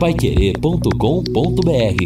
[0.00, 2.02] paiquerê.com.br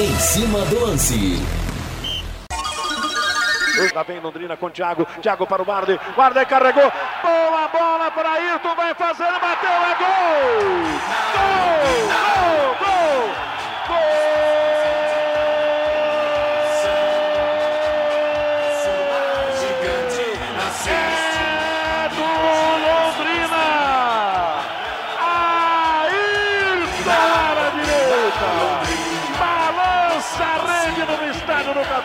[0.00, 1.40] Em cima do lance.
[3.94, 5.06] Lá vem Londrina com Thiago.
[5.22, 5.96] Thiago para o Guarda.
[6.16, 6.90] Guarda carregou.
[7.22, 8.74] Boa bola para Ayrton.
[8.74, 9.38] Vai fazendo.
[9.40, 9.70] Bateu.
[9.70, 10.08] É gol!
[11.36, 12.10] Gol!
[12.10, 12.74] Gol!
[12.80, 13.30] Gol!
[13.86, 14.19] Gol!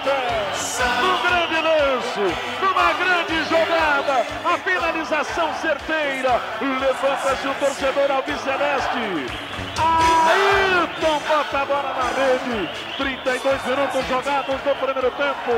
[0.05, 6.39] No grande lance, numa grande jogada, a finalização certeira.
[6.61, 9.55] Levanta-se o torcedor alviceleste.
[9.77, 12.69] Ayrton bota a bola na rede.
[12.97, 15.53] 32 minutos jogados no primeiro tempo.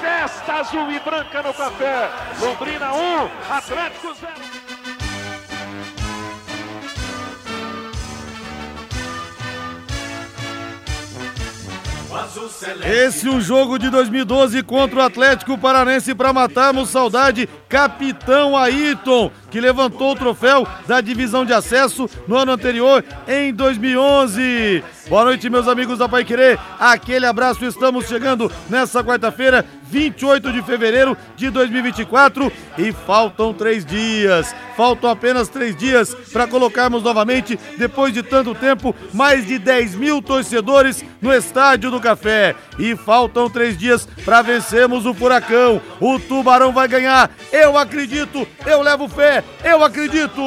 [0.00, 2.10] Festa azul e branca no café.
[2.40, 4.61] Londrina 1, Atlético 0.
[12.84, 17.48] Esse é o jogo de 2012 contra o Atlético Paranense para matarmos saudade.
[17.68, 24.82] Capitão Ayrton, que levantou o troféu da divisão de acesso no ano anterior, em 2011.
[25.08, 26.58] Boa noite, meus amigos da Pai Querer.
[26.80, 27.66] Aquele abraço.
[27.66, 34.54] Estamos chegando nessa quarta-feira, 28 de fevereiro de 2024 e faltam três dias.
[34.74, 40.22] Faltam apenas três dias para colocarmos novamente, depois de tanto tempo, mais de 10 mil
[40.22, 42.56] torcedores no Estádio do Café.
[42.78, 45.80] E faltam três dias para vencermos o Furacão.
[46.00, 47.30] O Tubarão vai ganhar.
[47.52, 50.42] Eu acredito, eu levo fé, eu acredito.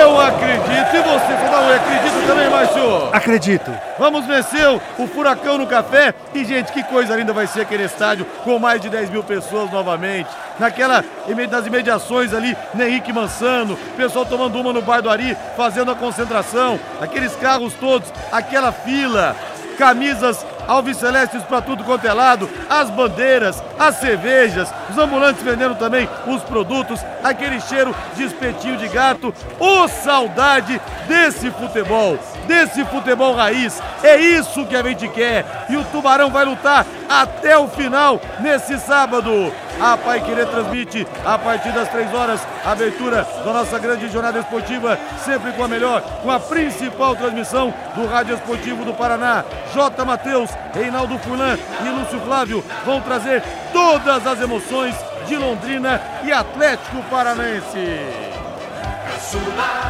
[0.00, 0.96] Eu acredito.
[0.96, 3.08] E você, você não acredita também, Márcio?
[3.12, 3.70] Acredito.
[3.98, 4.66] Vamos vencer
[4.98, 6.14] o Furacão no Café.
[6.34, 9.70] E, gente, que coisa linda vai ser aquele estádio com mais de 10 mil pessoas
[9.70, 10.28] novamente.
[10.58, 11.04] Naquela,
[11.50, 16.78] nas imediações ali, Henrique Mansano, pessoal tomando uma no Bar do Ari, fazendo a concentração,
[17.00, 19.36] aqueles carros todos, aquela fila,
[19.78, 26.08] camisas alvicelestes para tudo quanto é lado, as bandeiras, as cervejas, os ambulantes vendendo também
[26.26, 29.34] os produtos, aquele cheiro de espetinho de gato.
[29.58, 33.80] Ô saudade desse futebol, desse futebol raiz.
[34.02, 35.66] É isso que a gente quer.
[35.68, 39.52] E o Tubarão vai lutar até o final nesse sábado.
[39.80, 44.38] A Pai Querer transmite a partir das três horas a abertura da nossa grande jornada
[44.38, 49.44] esportiva, sempre com a melhor, com a principal transmissão do Rádio Esportivo do Paraná.
[49.74, 50.04] J.
[50.04, 53.42] Matheus, Reinaldo Fulan e Lúcio Flávio vão trazer
[53.72, 54.94] todas as emoções
[55.26, 58.31] de Londrina e Atlético Paranense.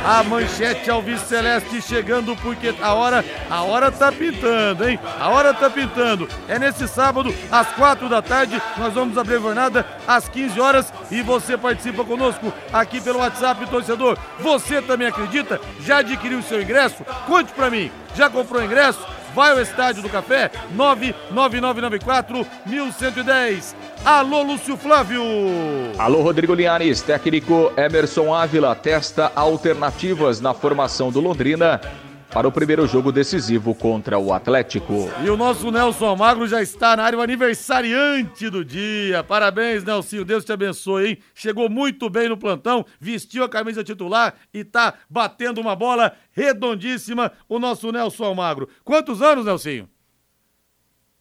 [0.04, 4.98] A manchete Alves Celeste chegando porque a hora, a hora tá pintando, hein?
[5.19, 6.28] A hora tá pintando.
[6.48, 10.92] É nesse sábado, às quatro da tarde, nós vamos abrir a jornada às 15 horas
[11.10, 14.19] e você participa conosco aqui pelo WhatsApp, torcedor.
[14.41, 15.60] Você também acredita?
[15.80, 17.04] Já adquiriu seu ingresso?
[17.26, 17.91] Conte pra mim.
[18.14, 19.00] Já comprou ingresso?
[19.34, 23.74] Vai ao Estádio do Café, 99994 1110.
[24.04, 25.22] Alô, Lúcio Flávio.
[25.96, 27.02] Alô, Rodrigo Linhares.
[27.02, 31.80] Técnico Emerson Ávila testa alternativas na formação do Londrina
[32.32, 35.08] para o primeiro jogo decisivo contra o Atlético.
[35.24, 39.22] E o nosso Nelson Almagro já está na área, o aniversariante do dia.
[39.22, 41.18] Parabéns, Nelson, Deus te abençoe, hein?
[41.32, 47.30] Chegou muito bem no plantão, vestiu a camisa titular e tá batendo uma bola redondíssima
[47.48, 48.68] o nosso Nelson Almagro.
[48.82, 49.88] Quantos anos, Nelsinho?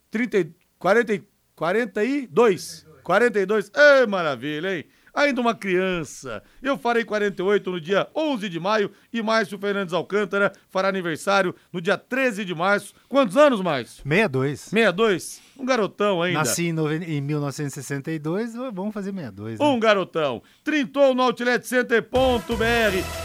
[0.09, 0.50] 30,
[0.80, 1.22] 40,
[1.62, 2.88] 42.
[3.04, 3.72] 42.
[3.76, 4.86] Ei, maravilha, hein?
[5.14, 6.42] Ainda uma criança.
[6.62, 11.82] Eu farei 48 no dia 11 de maio e Márcio Fernandes Alcântara fará aniversário no
[11.82, 12.94] dia 13 de março.
[13.08, 14.04] Quantos anos, Márcio?
[14.04, 14.60] 62.
[14.60, 15.42] 62?
[15.62, 16.40] Um garotão ainda.
[16.40, 16.96] Nasci em, nove...
[16.96, 19.60] em 1962, vamos fazer 62.
[19.60, 19.66] Né?
[19.66, 20.42] Um garotão.
[20.64, 22.10] Trintou no OutletCenter.br.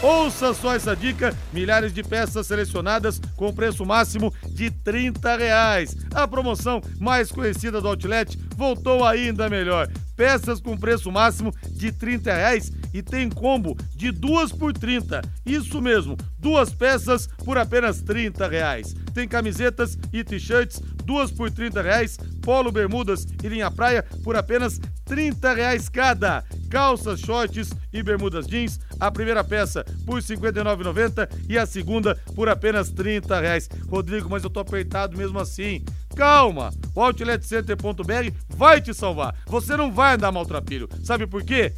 [0.03, 5.95] Ouça só essa dica: milhares de peças selecionadas com preço máximo de 30 reais.
[6.13, 12.33] A promoção mais conhecida do Outlet voltou ainda melhor peças com preço máximo de 30
[12.33, 15.21] reais e tem combo de duas por 30.
[15.45, 18.95] Isso mesmo, duas peças por apenas 30 reais.
[19.13, 24.79] Tem camisetas e t-shirts, duas por 30 reais, polo, bermudas e linha praia por apenas
[25.05, 26.43] 30 reais cada.
[26.69, 32.49] Calças, shorts e bermudas jeans, a primeira peça por R$ 59,90 e a segunda por
[32.49, 33.69] apenas 30 reais.
[33.87, 35.83] Rodrigo, mas eu tô apertado mesmo assim.
[36.17, 39.35] Calma, o OutletCenter.br vai te salvar.
[39.45, 40.89] Você não vai andar maltrapilho.
[41.03, 41.71] Sabe por quê?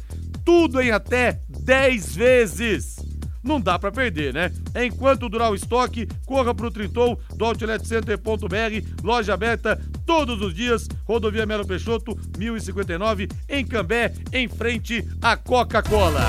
[0.46, 3.09] Tudo em até 10 vezes.
[3.42, 4.52] Não dá para perder, né?
[4.74, 7.46] Enquanto durar o estoque, corra pro Trintou do
[9.02, 16.22] loja aberta todos os dias, rodovia Melo Peixoto, 1059, em Cambé, em frente à Coca-Cola.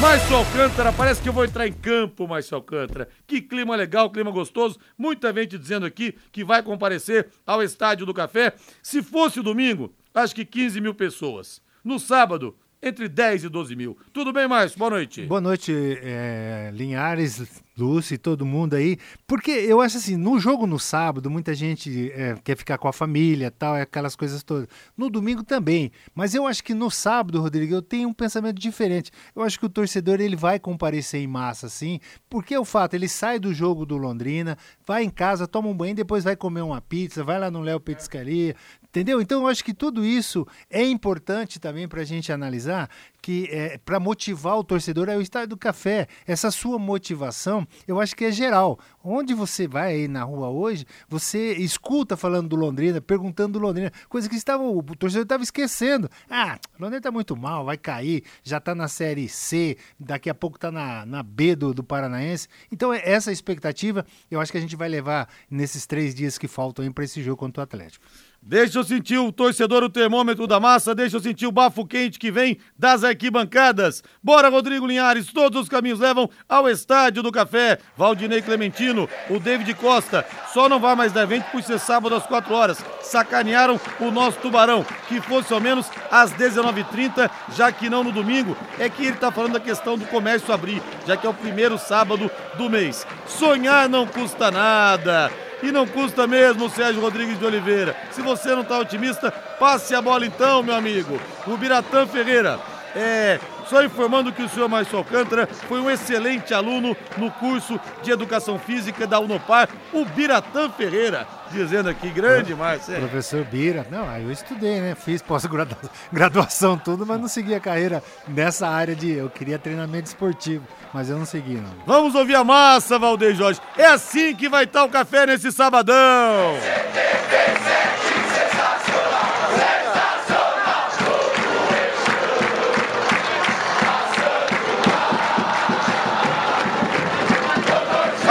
[0.00, 3.08] Márcio Alcântara, parece que eu vou entrar em campo, Márcio Alcântara.
[3.26, 4.78] Que clima legal, clima gostoso.
[4.98, 8.52] Muita gente dizendo aqui que vai comparecer ao Estádio do Café.
[8.82, 11.62] Se fosse domingo, acho que 15 mil pessoas.
[11.84, 13.96] No sábado, entre 10 e 12 mil.
[14.12, 14.78] Tudo bem, Márcio?
[14.78, 15.24] Boa noite.
[15.24, 18.98] Boa noite, é, Linhares, Lúcio e todo mundo aí.
[19.26, 22.92] Porque eu acho assim, no jogo no sábado, muita gente é, quer ficar com a
[22.92, 24.66] família tal, é aquelas coisas todas.
[24.96, 25.92] No domingo também.
[26.12, 29.12] Mas eu acho que no sábado, Rodrigo, eu tenho um pensamento diferente.
[29.34, 32.94] Eu acho que o torcedor ele vai comparecer em massa, assim, porque é o fato,
[32.94, 36.62] ele sai do jogo do Londrina, vai em casa, toma um banho, depois vai comer
[36.62, 38.56] uma pizza, vai lá no Léo Petiscaria,
[38.92, 39.22] entendeu?
[39.22, 42.90] Então eu acho que tudo isso é importante também para a gente analisar
[43.22, 46.08] que é, para motivar o torcedor é o estádio do café.
[46.26, 48.78] Essa sua motivação, eu acho que é geral.
[49.02, 53.92] Onde você vai aí na rua hoje, você escuta falando do Londrina, perguntando do Londrina,
[54.08, 56.10] coisa que estava, o torcedor estava esquecendo.
[56.28, 60.56] Ah, Londrina está muito mal, vai cair, já está na Série C, daqui a pouco
[60.56, 62.48] está na, na B do, do Paranaense.
[62.70, 66.48] Então, é essa expectativa eu acho que a gente vai levar nesses três dias que
[66.48, 68.04] faltam para esse jogo contra o Atlético.
[68.44, 72.18] Deixa eu sentir o torcedor, o termômetro da massa, deixa eu sentir o bafo quente
[72.18, 74.02] que vem das arquibancadas.
[74.20, 77.78] Bora, Rodrigo Linhares, todos os caminhos levam ao Estádio do Café.
[77.96, 82.26] Valdinei Clementino, o David Costa, só não vai mais dar evento por ser sábado às
[82.26, 82.84] 4 horas.
[83.00, 88.56] Sacanearam o nosso tubarão, que fosse ao menos às 19h30, já que não no domingo.
[88.76, 91.78] É que ele tá falando da questão do comércio abrir, já que é o primeiro
[91.78, 92.28] sábado
[92.58, 93.06] do mês.
[93.24, 95.30] Sonhar não custa nada.
[95.62, 97.96] E não custa mesmo, Sérgio Rodrigues de Oliveira.
[98.10, 101.20] Se você não está otimista, passe a bola então, meu amigo.
[101.46, 102.58] O Biratã Ferreira.
[102.94, 103.38] É,
[103.72, 108.58] só informando que o senhor Márcio Alcântara foi um excelente aluno no curso de Educação
[108.58, 111.26] Física da Unopar, o Biratã Ferreira.
[111.50, 112.94] Dizendo aqui, grande Márcio.
[112.96, 113.86] Professor Bira.
[113.90, 114.94] Não, aí eu estudei, né?
[114.94, 119.10] Fiz pós-graduação, tudo, mas não segui a carreira nessa área de.
[119.10, 121.70] Eu queria treinamento esportivo, mas eu não segui, não.
[121.86, 123.58] Vamos ouvir a massa, Valdeir Jorge.
[123.78, 126.58] É assim que vai estar o café nesse sabadão.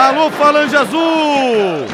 [0.01, 1.85] Alô, Falange Azul!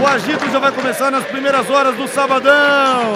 [0.00, 3.12] O agito já vai começar nas primeiras horas do sabadão.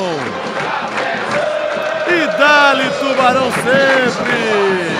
[2.08, 4.92] E dali Tubarão sempre!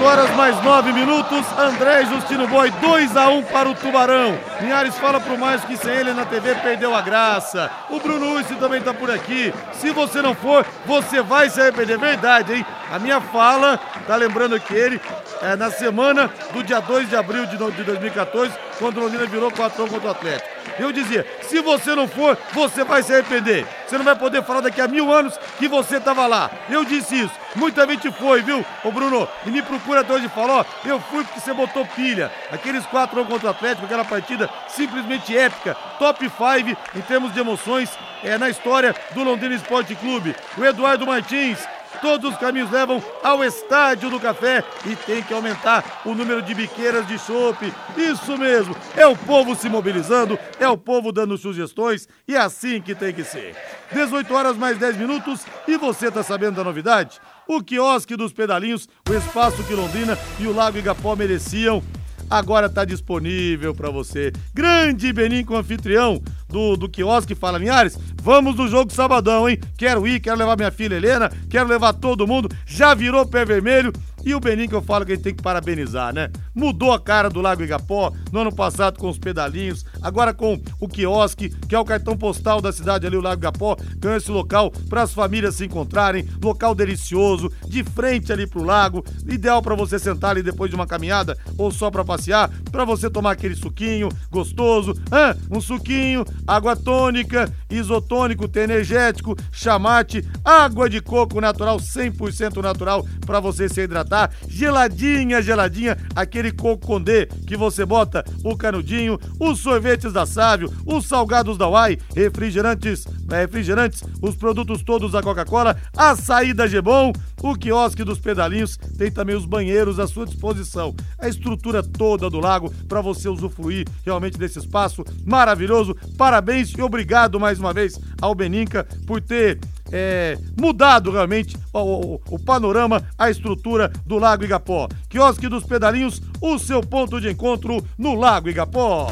[0.00, 1.44] 18 horas mais 9 minutos.
[1.58, 4.38] André Justino Boi, 2 a 1 para o Tubarão.
[4.60, 7.70] Linhares fala pro mais que sem ele na TV perdeu a graça.
[7.90, 9.52] O Bruno Ussi também tá por aqui.
[9.74, 11.98] Se você não for, você vai se arrepender.
[11.98, 12.66] Verdade, hein?
[12.90, 15.00] A minha fala, tá lembrando que ele,
[15.42, 19.50] é, na semana do dia 2 de abril de, de 2014, quando o Londrina virou
[19.50, 20.60] 4 contra o Atlético.
[20.78, 23.66] Eu dizia, se você não for, você vai se arrepender.
[23.86, 26.50] Você não vai poder falar daqui a mil anos que você estava lá.
[26.70, 27.32] Eu disse isso.
[27.54, 29.28] Muita gente foi, viu, ô Bruno?
[29.44, 32.30] E me procura até hoje e fala, ó, eu fui porque você botou pilha.
[32.50, 35.74] Aqueles quatro contra o Atlético, aquela partida simplesmente épica.
[35.98, 37.90] Top 5 em termos de emoções
[38.22, 40.34] é, na história do Londrina Esporte Clube.
[40.56, 41.58] O Eduardo Martins
[42.00, 46.54] Todos os caminhos levam ao Estádio do Café e tem que aumentar o número de
[46.54, 47.72] biqueiras de chope.
[47.96, 52.80] Isso mesmo, é o povo se mobilizando, é o povo dando sugestões e é assim
[52.80, 53.54] que tem que ser.
[53.92, 57.20] 18 horas mais 10 minutos e você tá sabendo da novidade?
[57.46, 61.82] O quiosque dos pedalinhos, o espaço que Londrina e o Lago Igapó mereciam
[62.30, 64.32] agora está disponível para você.
[64.54, 67.98] Grande Benim com anfitrião do, do quiosque Fala Linhares.
[68.22, 69.58] Vamos no jogo sabadão, hein?
[69.76, 72.48] Quero ir, quero levar minha filha Helena, quero levar todo mundo.
[72.64, 73.92] Já virou pé vermelho
[74.24, 76.30] e o Benin que eu falo que a gente tem que parabenizar, né?
[76.54, 80.88] Mudou a cara do Lago Igapó no ano passado com os pedalinhos, agora com o
[80.88, 84.70] quiosque, que é o cartão postal da cidade ali, o Lago Igapó, ganhou esse local
[84.88, 89.98] para as famílias se encontrarem, local delicioso, de frente ali pro lago, ideal para você
[89.98, 94.08] sentar ali depois de uma caminhada ou só para passear, para você tomar aquele suquinho
[94.30, 102.62] gostoso, ah, um suquinho, água tônica, isotônico, tem energético, chamate, água de coco natural, 100%
[102.62, 104.28] natural para você se hidratar tá?
[104.48, 111.06] Geladinha, geladinha, aquele coco condê que você bota o canudinho, os sorvetes da Sávio, os
[111.06, 117.12] salgados da Uai, refrigerantes, é, refrigerantes, os produtos todos da Coca-Cola, açaí da Gebon,
[117.42, 120.94] O quiosque dos pedalinhos tem também os banheiros à sua disposição.
[121.18, 125.96] A estrutura toda do lago para você usufruir realmente desse espaço maravilhoso.
[126.18, 129.58] Parabéns e obrigado mais uma vez ao Beninca por ter
[129.92, 134.88] é, mudado realmente o, o, o, panorama, a estrutura do Lago Igapó.
[135.08, 139.08] Quiosque dos Pedalinhos, o seu ponto de encontro no Lago Igapó.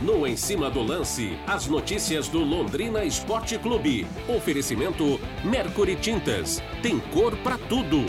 [0.00, 4.06] No Em Cima do Lance, as notícias do Londrina Esporte Clube.
[4.28, 6.62] Oferecimento Mercury Tintas.
[6.82, 8.04] Tem cor para tudo.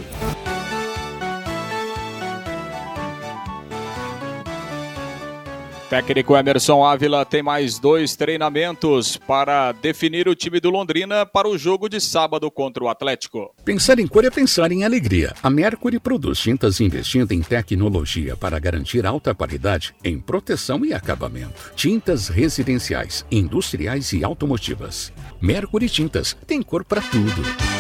[5.89, 11.58] Técnico Emerson Ávila tem mais dois treinamentos para definir o time do Londrina para o
[11.58, 13.56] jogo de sábado contra o Atlético.
[13.63, 15.34] Pensar em cor é pensar em alegria.
[15.41, 21.72] A Mercury produz tintas investindo em tecnologia para garantir alta qualidade em proteção e acabamento.
[21.74, 25.13] Tintas residenciais, industriais e automotivas.
[25.41, 27.77] Mercury Tintas tem cor para tudo.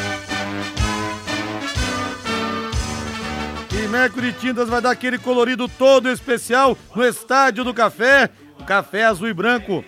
[3.87, 8.29] Mercury Tintas vai dar aquele colorido todo especial no Estádio do Café.
[8.65, 9.83] Café azul e branco.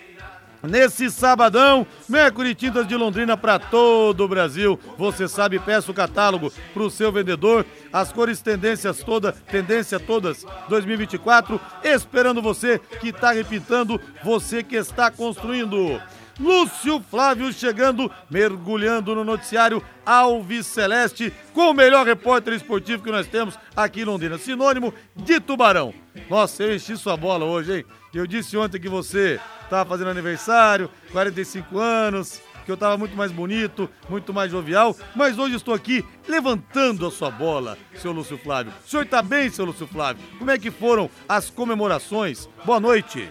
[0.62, 4.78] Nesse sabadão, Mercury Tintas de Londrina para todo o Brasil.
[4.98, 7.64] Você sabe, peça o catálogo para o seu vendedor.
[7.92, 15.10] As cores tendências todas, tendência todas 2024, esperando você que está repintando, você que está
[15.10, 16.00] construindo.
[16.40, 23.26] Lúcio Flávio chegando, mergulhando no noticiário Alves Celeste, com o melhor repórter esportivo que nós
[23.26, 24.38] temos aqui em Londrina.
[24.38, 25.92] Sinônimo de Tubarão.
[26.30, 27.84] Nossa, eu enchi sua bola hoje, hein?
[28.14, 33.30] Eu disse ontem que você estava fazendo aniversário, 45 anos, que eu estava muito mais
[33.30, 38.72] bonito, muito mais jovial, mas hoje estou aqui levantando a sua bola, seu Lúcio Flávio.
[38.84, 40.24] O senhor está bem, seu Lúcio Flávio?
[40.38, 42.48] Como é que foram as comemorações?
[42.64, 43.28] Boa noite.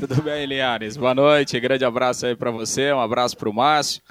[0.00, 0.96] Tudo bem, Linhares?
[0.96, 4.02] Boa noite, grande abraço aí para você, um abraço para o Márcio,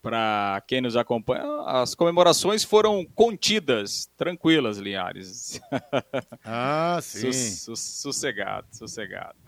[0.00, 1.44] para quem nos acompanha.
[1.66, 5.60] As comemorações foram contidas, tranquilas, Linhares.
[6.44, 7.32] Ah, sim.
[7.32, 9.38] Su sossegado, sossegado.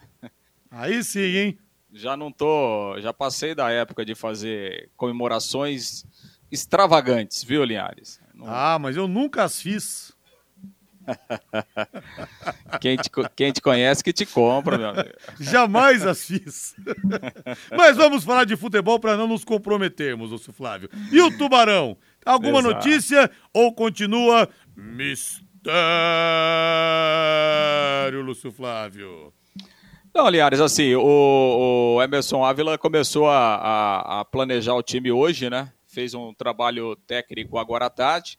[0.70, 1.58] Aí sim, hein?
[1.92, 6.04] Já não tô, já passei da época de fazer comemorações
[6.50, 8.20] extravagantes, viu, Linhares?
[8.32, 8.46] Não...
[8.48, 10.13] Ah, mas eu nunca as fiz.
[12.80, 15.10] quem, te, quem te conhece que te compra, meu amigo.
[15.40, 16.74] Jamais as fiz.
[17.76, 20.88] Mas vamos falar de futebol para não nos comprometermos, Lúcio Flávio.
[21.12, 21.96] E o Tubarão?
[22.24, 22.74] Alguma Exato.
[22.74, 25.74] notícia ou continua mistério,
[28.22, 29.32] Lúcio Flávio?
[30.14, 30.28] Não,
[30.64, 35.72] assim, o, o Emerson Ávila começou a, a, a, planejar o time hoje, né?
[35.88, 38.38] Fez um trabalho técnico agora à tarde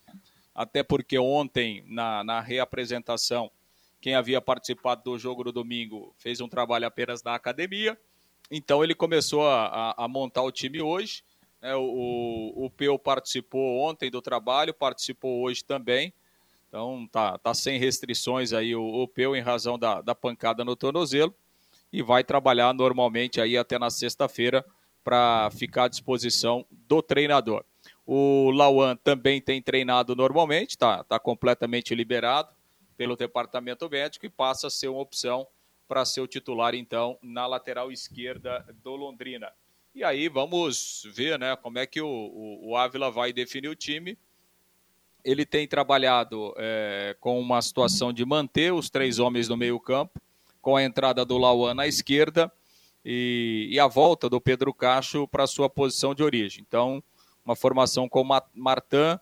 [0.56, 3.52] até porque ontem, na, na reapresentação,
[4.00, 8.00] quem havia participado do jogo no domingo fez um trabalho apenas na academia.
[8.50, 11.24] Então ele começou a, a, a montar o time hoje.
[11.62, 16.14] É, o, o Peu participou ontem do trabalho, participou hoje também.
[16.70, 20.76] Então tá, tá sem restrições aí o, o Peu em razão da, da pancada no
[20.76, 21.36] tornozelo.
[21.92, 24.64] E vai trabalhar normalmente aí até na sexta-feira
[25.04, 27.66] para ficar à disposição do treinador.
[28.06, 32.50] O Lauan também tem treinado normalmente, está tá completamente liberado
[32.96, 35.48] pelo departamento médico e passa a ser uma opção
[35.88, 39.52] para ser o titular, então, na lateral esquerda do Londrina.
[39.94, 43.76] E aí vamos ver né, como é que o, o, o Ávila vai definir o
[43.76, 44.18] time.
[45.24, 50.20] Ele tem trabalhado é, com uma situação de manter os três homens no meio-campo,
[50.62, 52.52] com a entrada do Lauan na esquerda
[53.04, 56.64] e, e a volta do Pedro Cacho para sua posição de origem.
[56.68, 57.04] Então,
[57.46, 59.20] uma formação com Martin,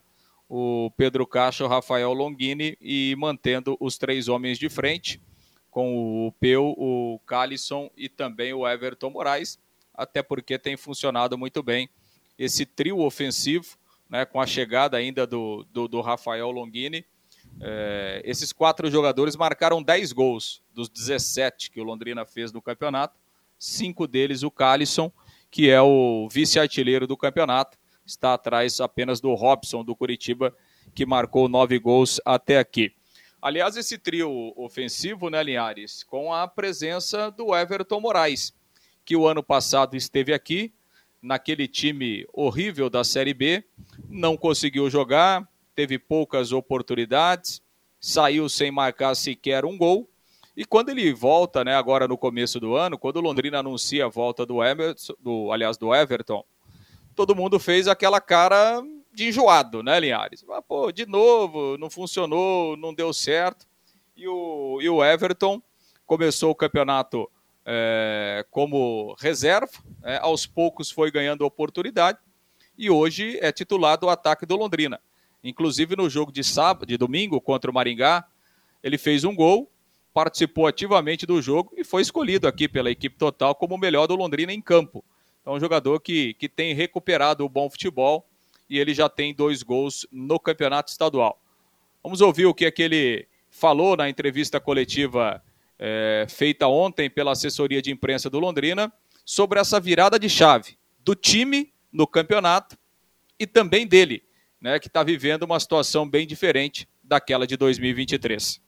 [0.48, 5.22] o Pedro Caixa, o Rafael Longini e mantendo os três homens de frente,
[5.70, 9.60] com o Peu, o Calisson e também o Everton Moraes,
[9.94, 11.89] até porque tem funcionado muito bem
[12.38, 13.77] esse trio ofensivo,
[14.10, 17.06] né, com a chegada ainda do, do, do Rafael Longini.
[17.60, 23.20] É, esses quatro jogadores marcaram 10 gols dos 17 que o Londrina fez no campeonato,
[23.60, 25.12] cinco deles o Calisson,
[25.50, 30.55] que é o vice-artilheiro do campeonato, está atrás apenas do Robson do Curitiba,
[30.93, 32.93] que marcou nove gols até aqui.
[33.41, 38.53] Aliás, esse trio ofensivo, né, Linhares, com a presença do Everton Moraes,
[39.03, 40.74] que o ano passado esteve aqui,
[41.22, 43.63] naquele time horrível da Série B,
[44.10, 47.62] não conseguiu jogar, teve poucas oportunidades,
[48.00, 50.10] saiu sem marcar sequer um gol.
[50.55, 54.10] E quando ele volta, né, agora no começo do ano, quando o Londrina anuncia a
[54.10, 56.45] volta do Emerson, do, aliás, do Everton,
[57.13, 58.82] todo mundo fez aquela cara
[59.13, 60.43] de enjoado, né, Linhares?
[60.48, 63.67] Mas, pô, de novo, não funcionou, não deu certo.
[64.15, 65.62] E o, e o Everton
[66.05, 67.29] começou o campeonato
[67.65, 69.72] é, como reserva,
[70.03, 72.20] é, aos poucos foi ganhando oportunidade
[72.77, 75.00] e hoje é titular do ataque do Londrina.
[75.43, 78.25] Inclusive no jogo de sábado, de domingo contra o Maringá,
[78.82, 79.70] ele fez um gol,
[80.13, 84.15] participou ativamente do jogo e foi escolhido aqui pela equipe total como o melhor do
[84.15, 85.03] Londrina em campo.
[85.43, 88.25] Então, um jogador que, que tem recuperado o bom futebol
[88.69, 91.38] e ele já tem dois gols no campeonato estadual.
[92.01, 95.43] Vamos ouvir o que, é que ele falou na entrevista coletiva
[95.77, 98.91] é, feita ontem pela assessoria de imprensa do Londrina
[99.25, 102.77] sobre essa virada de chave do time no campeonato
[103.38, 104.23] e também dele,
[104.62, 108.62] né, que está vivendo uma situação bem diferente daquela de 2023.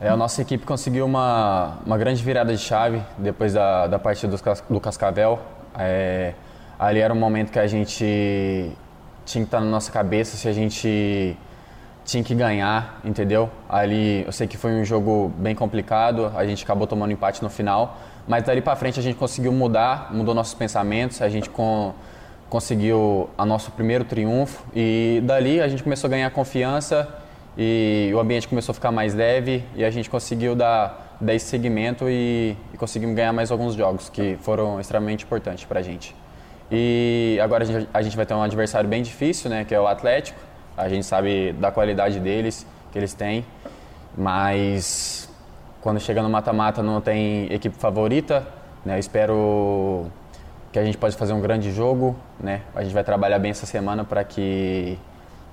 [0.00, 4.36] É, a nossa equipe conseguiu uma, uma grande virada de chave depois da, da partida
[4.36, 5.40] do, do Cascavel.
[5.78, 6.32] É,
[6.78, 8.04] ali era um momento que a gente
[9.24, 11.36] tinha que estar na nossa cabeça se a gente
[12.04, 13.50] tinha que ganhar, entendeu?
[13.68, 17.48] Ali eu sei que foi um jogo bem complicado, a gente acabou tomando empate no
[17.48, 21.94] final, mas dali para frente a gente conseguiu mudar, mudou nossos pensamentos, a gente com,
[22.50, 27.08] conseguiu a nosso primeiro triunfo e dali a gente começou a ganhar confiança
[27.56, 31.46] e o ambiente começou a ficar mais leve e a gente conseguiu dar, dar esse
[31.46, 36.14] segmento e, e conseguimos ganhar mais alguns jogos que foram extremamente importantes para a gente.
[36.70, 39.80] E agora a gente, a gente vai ter um adversário bem difícil, né, que é
[39.80, 40.38] o Atlético.
[40.76, 43.44] A gente sabe da qualidade deles, que eles têm,
[44.16, 45.28] mas
[45.80, 48.46] quando chega no mata-mata não tem equipe favorita,
[48.84, 48.96] né?
[48.96, 50.06] Eu espero
[50.72, 52.62] que a gente possa fazer um grande jogo, né?
[52.74, 54.98] A gente vai trabalhar bem essa semana para que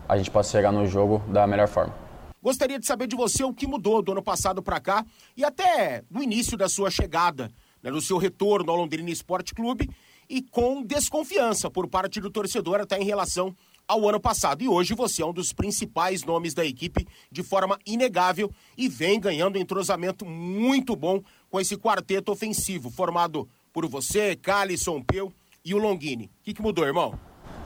[0.09, 1.93] a gente possa chegar no jogo da melhor forma.
[2.41, 5.05] Gostaria de saber de você o que mudou do ano passado para cá
[5.37, 7.51] e até do início da sua chegada,
[7.83, 9.87] né, do seu retorno ao Londrina Esporte Clube
[10.27, 13.55] e com desconfiança por parte do torcedor até em relação
[13.87, 14.63] ao ano passado.
[14.63, 19.19] E hoje você é um dos principais nomes da equipe de forma inegável e vem
[19.19, 25.31] ganhando um entrosamento muito bom com esse quarteto ofensivo formado por você, Calisson, Peu
[25.63, 26.25] e o Longini.
[26.25, 27.13] O que, que mudou, irmão?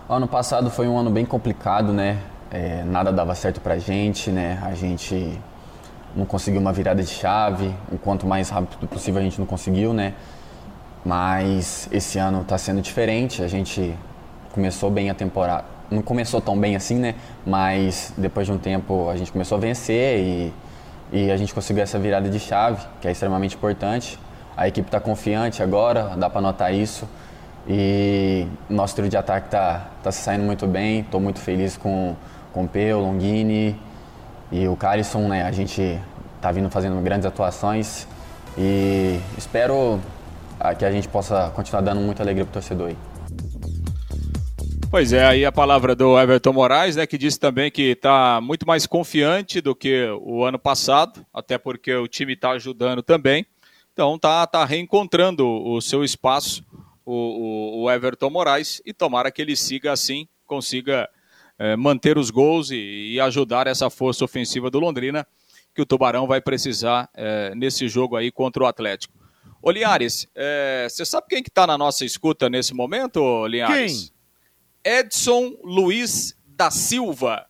[0.10, 2.22] Ano passado foi um ano bem complicado, né?
[2.52, 4.60] É, nada dava certo pra gente, né?
[4.64, 5.40] A gente
[6.16, 9.94] não conseguiu uma virada de chave, o quanto mais rápido possível a gente não conseguiu,
[9.94, 10.14] né?
[11.04, 13.94] Mas esse ano está sendo diferente, a gente
[14.54, 17.16] começou bem a temporada, não começou tão bem assim, né?
[17.46, 20.54] Mas depois de um tempo a gente começou a vencer e,
[21.12, 24.18] e a gente conseguiu essa virada de chave, que é extremamente importante.
[24.56, 27.08] A equipe está confiante agora, dá para notar isso.
[27.68, 31.02] E nosso trio de ataque está tá se saindo muito bem.
[31.02, 32.16] Estou muito feliz com,
[32.56, 33.76] com o Peu, o Longini
[34.50, 35.44] e o Carlson, né?
[35.44, 36.00] A gente
[36.38, 38.08] está vindo fazendo grandes atuações
[38.58, 40.00] e espero
[40.80, 42.98] que a gente possa continuar dando muita alegria para o torcedor aí.
[44.90, 48.66] Pois é, aí a palavra do Everton Moraes, né, que disse também que está muito
[48.66, 53.46] mais confiante do que o ano passado, até porque o time está ajudando também.
[53.92, 56.64] Então tá, tá reencontrando o seu espaço,
[57.06, 61.10] o, o, Everton Moraes, e tomara que ele siga assim, consiga
[61.58, 65.26] é, manter os gols e, e, ajudar essa força ofensiva do Londrina,
[65.74, 69.14] que o Tubarão vai precisar é, nesse jogo aí contra o Atlético.
[69.62, 74.12] Ô Linhares, é, você sabe quem que está na nossa escuta nesse momento, Linhares?
[74.84, 74.94] Quem?
[75.00, 77.48] Edson Luiz da Silva,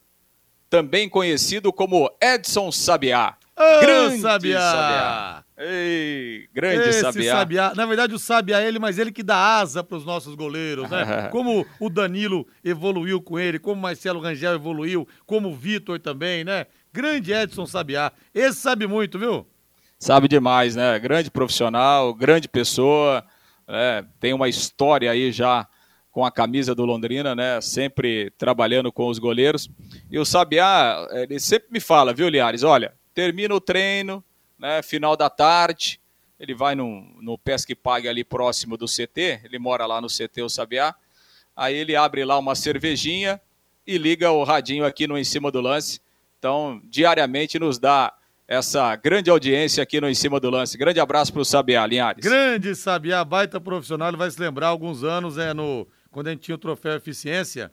[0.70, 3.36] também conhecido como Edson Sabiá.
[3.56, 4.60] Oh, grande Sabiá!
[4.60, 5.45] Sabiá.
[5.58, 7.36] Ei, grande Esse Sabiá.
[7.36, 7.72] Sabiá.
[7.74, 10.88] Na verdade, o Sabiá é ele, mas ele que dá asa para os nossos goleiros,
[10.90, 11.28] né?
[11.32, 16.44] como o Danilo evoluiu com ele, como o Marcelo Rangel evoluiu, como o Vitor também,
[16.44, 16.66] né?
[16.92, 18.12] Grande Edson Sabiá.
[18.34, 19.46] Esse sabe muito, viu?
[19.98, 20.98] Sabe demais, né?
[20.98, 23.24] Grande profissional, grande pessoa,
[23.66, 25.66] é, tem uma história aí já
[26.10, 27.60] com a camisa do Londrina, né?
[27.62, 29.70] Sempre trabalhando com os goleiros.
[30.10, 32.62] E o Sabiá, ele sempre me fala, viu, Liares?
[32.62, 34.22] Olha, termina o treino,
[34.58, 34.82] né?
[34.82, 36.00] Final da tarde,
[36.38, 40.42] ele vai no, no Pesque Pague ali próximo do CT, ele mora lá no CT,
[40.42, 40.94] o Sabiá.
[41.54, 43.40] Aí ele abre lá uma cervejinha
[43.86, 46.00] e liga o radinho aqui no Em Cima do Lance.
[46.38, 48.12] Então, diariamente nos dá
[48.46, 50.76] essa grande audiência aqui no Em Cima do Lance.
[50.76, 52.22] Grande abraço para o Sabiá, Linhares.
[52.22, 56.40] Grande Sabiá, baita profissional, ele vai se lembrar alguns anos é no quando a gente
[56.40, 57.70] tinha o troféu Eficiência,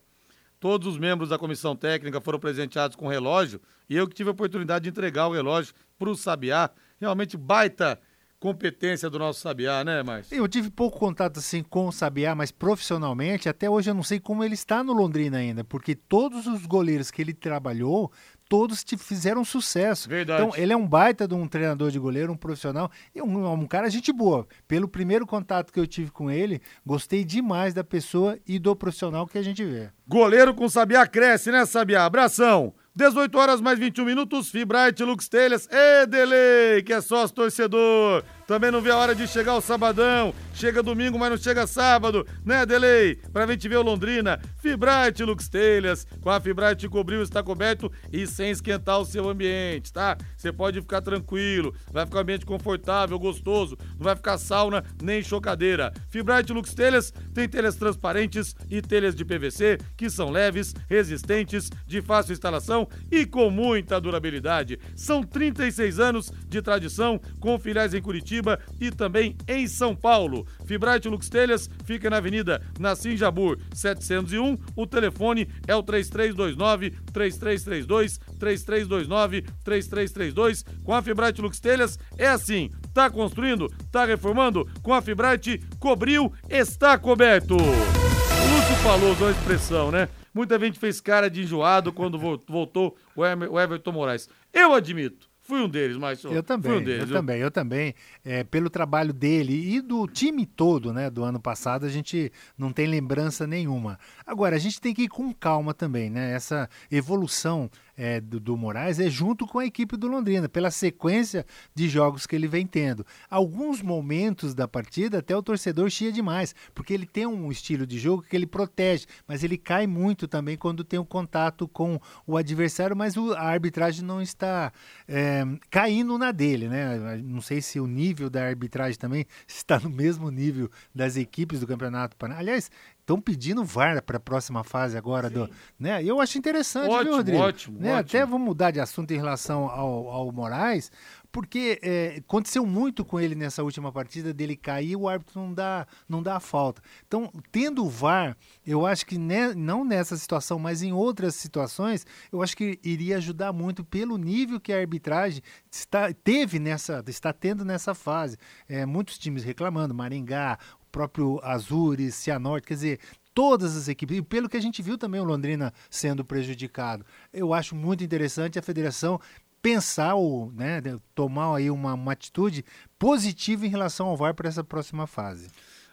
[0.63, 4.31] todos os membros da comissão técnica foram presenteados com relógio e eu que tive a
[4.31, 6.69] oportunidade de entregar o relógio para o Sabiá.
[7.01, 7.99] Realmente baita
[8.39, 10.37] competência do nosso Sabiá, né, Márcio?
[10.37, 14.21] Eu tive pouco contato assim com o Sabiá, mas profissionalmente, até hoje eu não sei
[14.21, 18.09] como ele está no Londrina ainda, porque todos os goleiros que ele trabalhou
[18.47, 20.09] todos te fizeram sucesso.
[20.09, 20.43] Verdade.
[20.43, 23.67] Então, ele é um baita de um treinador de goleiro, um profissional e um, um
[23.67, 24.47] cara gente boa.
[24.67, 29.27] Pelo primeiro contato que eu tive com ele, gostei demais da pessoa e do profissional
[29.27, 29.89] que a gente vê.
[30.07, 32.05] Goleiro com Sabiá cresce, né, Sabiá?
[32.05, 32.73] Abração!
[32.95, 38.23] 18 horas mais 21 minutos, Fibrite Lux Telhas, Edelei, que é sócio torcedor.
[38.45, 40.33] Também não vê a hora de chegar o sabadão.
[40.53, 43.15] Chega domingo, mas não chega sábado, né, Delay?
[43.31, 44.39] Pra gente ver o Londrina.
[44.61, 46.05] Fibrate Lux Telhas.
[46.21, 50.17] Com a Fibrate cobriu, está coberto e sem esquentar o seu ambiente, tá?
[50.35, 51.73] Você pode ficar tranquilo.
[51.91, 53.77] Vai ficar um ambiente confortável, gostoso.
[53.97, 55.93] Não vai ficar sauna nem chocadeira.
[56.09, 62.01] Fibrate Lux Telhas tem telhas transparentes e telhas de PVC que são leves, resistentes, de
[62.01, 64.79] fácil instalação e com muita durabilidade.
[64.95, 68.33] São 36 anos de tradição com filiais em Curitiba
[68.79, 70.45] e também em São Paulo.
[70.65, 74.57] Fibrate Lux Telhas fica na Avenida Nassim Jabur 701.
[74.75, 80.65] O telefone é o 3329 3332 3329 3332.
[80.83, 82.69] Com a Fibrate Lux Telhas é assim.
[82.93, 83.69] Tá construindo?
[83.91, 84.67] Tá reformando?
[84.81, 87.55] Com a Fibrate cobriu, está coberto.
[87.55, 90.09] O Lúcio falou, usou a expressão, né?
[90.33, 94.27] Muita gente fez cara de enjoado quando voltou o Everton Moraes.
[94.51, 95.32] Eu admito.
[95.43, 97.15] Fui um deles, mas eu também, um deles, eu viu?
[97.17, 97.93] também, eu também.
[98.23, 102.71] É, pelo trabalho dele e do time todo, né, do ano passado, a gente não
[102.71, 103.99] tem lembrança nenhuma.
[104.25, 106.33] Agora a gente tem que ir com calma também, né?
[106.33, 111.45] Essa evolução é, do, do, Moraes é junto com a equipe do Londrina, pela sequência
[111.73, 113.05] de jogos que ele vem tendo.
[113.29, 117.99] Alguns momentos da partida até o torcedor chia demais, porque ele tem um estilo de
[117.99, 121.99] jogo que ele protege, mas ele cai muito também quando tem o um contato com
[122.25, 124.71] o adversário, mas o, a arbitragem não está
[125.07, 127.17] é, caindo na dele, né?
[127.23, 131.67] Não sei se o nível da arbitragem também está no mesmo nível das equipes do
[131.67, 132.41] Campeonato Paranaense.
[132.43, 132.71] Aliás,
[133.03, 135.29] estão pedindo VAR para a próxima fase agora.
[135.29, 136.03] Do, né?
[136.03, 137.43] Eu acho interessante, ótimo, viu, Rodrigo?
[137.43, 137.95] Ótimo, né?
[137.95, 138.19] ótimo.
[138.19, 140.89] Até vou mudar de assunto em relação ao, ao Moraes,
[141.31, 145.85] porque é, aconteceu muito com ele nessa última partida, dele cair o árbitro não dá,
[146.07, 146.81] não dá a falta.
[147.05, 152.05] Então, tendo o VAR, eu acho que ne, não nessa situação, mas em outras situações,
[152.31, 157.33] eu acho que iria ajudar muito pelo nível que a arbitragem está, teve nessa, está
[157.33, 158.37] tendo nessa fase.
[158.69, 160.57] É, muitos times reclamando, Maringá,
[160.93, 162.99] próprio Azures, Cianorte, quer dizer,
[163.33, 167.03] todas as equipes, e pelo que a gente viu também o Londrina sendo prejudicado.
[167.33, 169.19] Eu acho muito interessante a federação
[169.59, 170.81] pensar ou né,
[171.15, 172.63] tomar aí uma, uma atitude
[172.99, 175.49] positiva em relação ao VAR para essa próxima fase.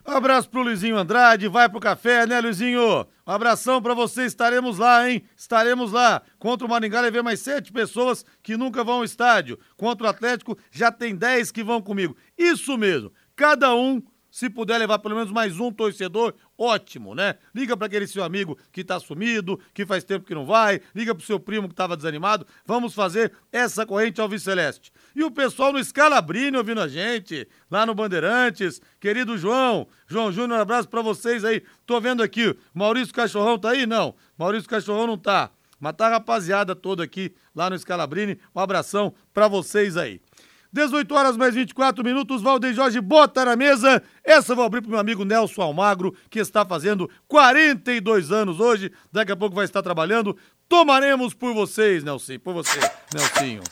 [0.06, 3.06] Um abraço pro Luizinho Andrade, vai pro café, né, Luizinho?
[3.26, 5.22] Um abração para você, estaremos lá, hein?
[5.36, 6.22] Estaremos lá.
[6.38, 9.58] Contra o Maringá levei mais sete pessoas que nunca vão ao estádio.
[9.76, 12.16] Contra o Atlético já tem dez que vão comigo.
[12.36, 17.36] Isso mesmo, cada um se puder levar pelo menos mais um torcedor, ótimo, né?
[17.54, 21.14] Liga para aquele seu amigo que tá sumido, que faz tempo que não vai, liga
[21.14, 22.46] pro seu primo que tava desanimado.
[22.64, 24.92] Vamos fazer essa corrente Alves Celeste.
[25.14, 30.58] E o pessoal no Scalabrini ouvindo a gente, lá no Bandeirantes, querido João, João Júnior,
[30.58, 31.62] um abraço para vocês aí.
[31.84, 33.86] Tô vendo aqui, Maurício Cachorrão tá aí?
[33.86, 35.50] Não, Maurício Cachorrão não tá.
[35.80, 38.38] Mas tá a rapaziada toda aqui lá no Scalabrini.
[38.54, 40.20] Um abração para vocês aí.
[40.72, 44.02] 18 horas mais 24 minutos, Valdeir Jorge bota na mesa.
[44.24, 48.92] Essa eu vou abrir pro meu amigo Nelson Almagro, que está fazendo 42 anos hoje.
[49.12, 50.36] Daqui a pouco vai estar trabalhando.
[50.68, 52.78] Tomaremos por vocês, Nelson, por você,
[53.12, 53.62] Nelsinho.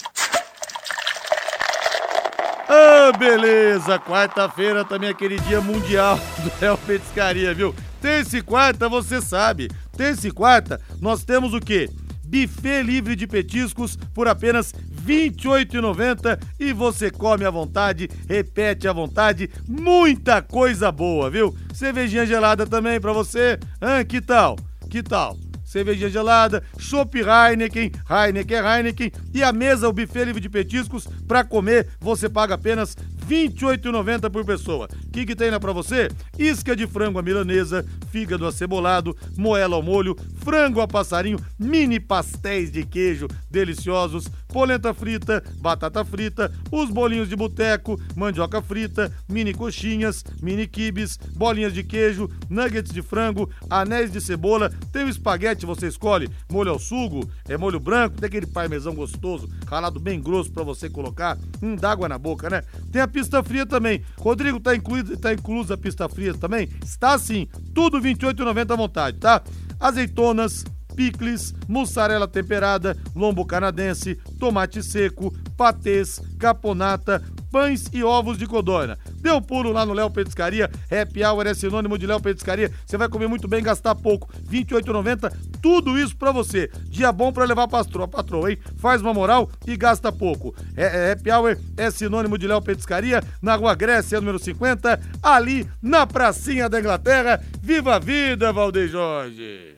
[2.68, 3.98] Ah, beleza!
[3.98, 7.74] Quarta-feira também é aquele dia mundial do Real Petiscaria, viu?
[8.00, 9.70] Terça e quarta, você sabe.
[9.96, 11.88] Terça e quarta, nós temos o quê?
[12.28, 18.92] Buffet livre de petiscos por apenas R$ 28,90 e você come à vontade, repete à
[18.92, 21.56] vontade, muita coisa boa, viu?
[21.72, 24.56] Cervejinha gelada também para você, ah, que tal?
[24.90, 25.47] Que tal?
[25.68, 31.06] Cervejinha gelada, chopp Heineken, Heineken é Heineken e a mesa, o buffet livre de petiscos,
[31.26, 32.96] para comer você paga apenas
[33.28, 34.88] R$ 28,90 por pessoa.
[35.06, 36.08] O que, que tem lá pra você?
[36.38, 42.72] Isca de frango à milanesa, fígado acebolado, moela ao molho, frango a passarinho, mini pastéis
[42.72, 50.24] de queijo deliciosos, polenta frita, batata frita, os bolinhos de boteco, mandioca frita, mini coxinhas,
[50.42, 55.88] mini quibes, bolinhas de queijo, nuggets de frango, anéis de cebola, tem o espaguete, você
[55.88, 60.62] escolhe, molho ao sugo, é molho branco, tem aquele parmesão gostoso, ralado bem grosso para
[60.62, 62.62] você colocar, um d'água na boca, né?
[62.92, 64.02] Tem a pista fria também.
[64.18, 66.68] Rodrigo, tá incluído, tá inclusa a pista fria também?
[66.84, 67.46] Está sim.
[67.74, 69.42] Tudo R$ 28,90 à vontade, tá?
[69.80, 70.64] Azeitonas,
[70.98, 78.98] picles, mussarela temperada, lombo canadense, tomate seco, patês, caponata, pães e ovos de codorna.
[79.20, 82.72] Dê um pulo lá no Léo Petiscaria, Happy Hour é sinônimo de Léo Petiscaria.
[82.84, 84.28] Você vai comer muito bem, gastar pouco.
[84.50, 85.32] R$ 28,90,
[85.68, 86.70] tudo isso para você.
[86.84, 88.58] Dia bom para levar pra patroa, patroa, hein?
[88.78, 90.54] Faz uma moral e gasta pouco.
[90.74, 95.68] É, é, Happy Hour é sinônimo de Léo Petiscaria, na Rua Grécia, número 50, ali
[95.82, 97.38] na pracinha da Inglaterra.
[97.60, 99.76] Viva a vida, Valdeir Jorge!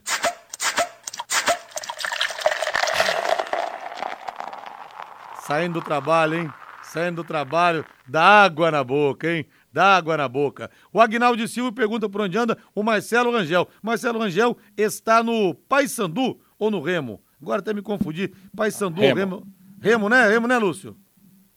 [5.45, 6.51] Saindo do trabalho, hein?
[6.91, 9.47] saindo do trabalho, dá água na boca, hein?
[9.73, 10.71] Dá água na boca.
[10.93, 13.69] O Agnaldo Silva pergunta por onde anda o Marcelo Rangel.
[13.83, 17.23] Marcelo Rangel está no Paysandu ou no Remo?
[17.41, 18.33] Agora até me confundi.
[18.55, 19.17] Paysandu, Remo.
[19.17, 19.47] Remo.
[19.81, 20.29] Remo, né?
[20.29, 20.97] Remo, né, Lúcio?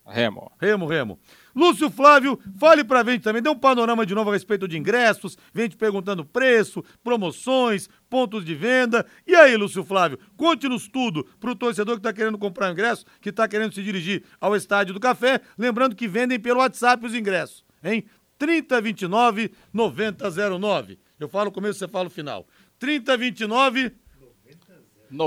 [0.06, 0.52] Remo.
[0.60, 1.20] Remo, Remo.
[1.56, 5.38] Lúcio Flávio, fale pra gente também, dê um panorama de novo a respeito de ingressos,
[5.54, 9.06] vem te perguntando preço, promoções, pontos de venda.
[9.26, 13.48] E aí, Lúcio Flávio, conte-nos tudo pro torcedor que tá querendo comprar ingresso, que tá
[13.48, 18.06] querendo se dirigir ao Estádio do Café, lembrando que vendem pelo WhatsApp os ingressos, hein?
[18.38, 21.00] 3029 9009.
[21.20, 22.48] Eu falo o começo, você fala o final.
[22.80, 23.92] 3029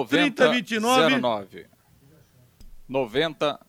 [0.09, 1.21] 3029
[2.89, 3.61] 90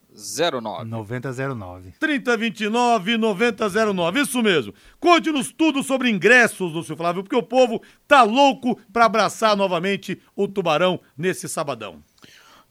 [0.61, 0.85] 09.
[0.89, 1.93] 9009.
[1.99, 4.21] 3029 9009.
[4.21, 4.73] Isso mesmo.
[4.99, 10.47] Conte-nos tudo sobre ingressos, Lúcio Flávio, porque o povo tá louco para abraçar novamente o
[10.47, 12.03] Tubarão nesse sabadão.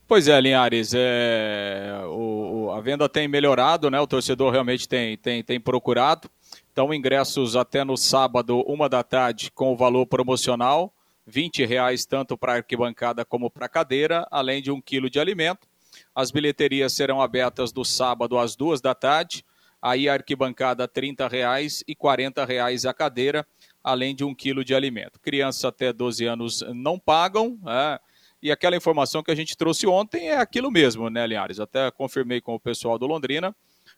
[0.08, 4.00] Pois é, Linhares, é, o, a venda tem melhorado, né?
[4.00, 6.30] O torcedor realmente tem, tem, tem procurado.
[6.70, 10.94] Então, ingressos até no sábado, uma da tarde, com o valor promocional,
[11.26, 15.66] 20 reais tanto para arquibancada como para cadeira, além de um quilo de alimento.
[16.14, 19.44] As bilheterias serão abertas do sábado às duas da tarde.
[19.82, 23.44] Aí a arquibancada R$ reais e R$ reais a cadeira,
[23.82, 25.18] além de um quilo de alimento.
[25.18, 27.58] Crianças até 12 anos não pagam.
[27.66, 27.98] É,
[28.42, 31.59] e aquela informação que a gente trouxe ontem é aquilo mesmo, né, Linhares?
[31.59, 33.55] Até confirmei com o pessoal do Londrina.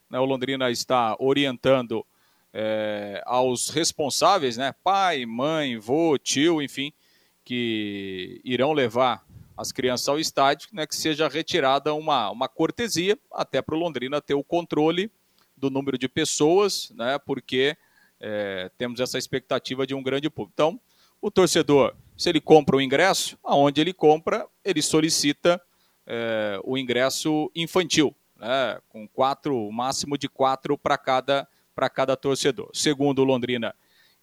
[0.09, 2.05] Né, o Londrina está orientando
[2.53, 6.93] é, aos responsáveis, né, pai, mãe, vô, tio, enfim,
[7.45, 9.25] que irão levar
[9.57, 14.21] as crianças ao estádio, né, que seja retirada uma, uma cortesia, até para o Londrina
[14.21, 15.11] ter o controle
[15.57, 17.77] do número de pessoas, né, porque
[18.21, 20.53] é, temos essa expectativa de um grande público.
[20.55, 20.81] Então,
[21.21, 25.63] o torcedor, se ele compra o ingresso, aonde ele compra, ele solicita
[26.05, 31.49] é, o ingresso infantil, né, com quatro, o máximo de quatro para cada,
[31.95, 32.71] cada torcedor.
[32.75, 33.73] Segundo Londrina,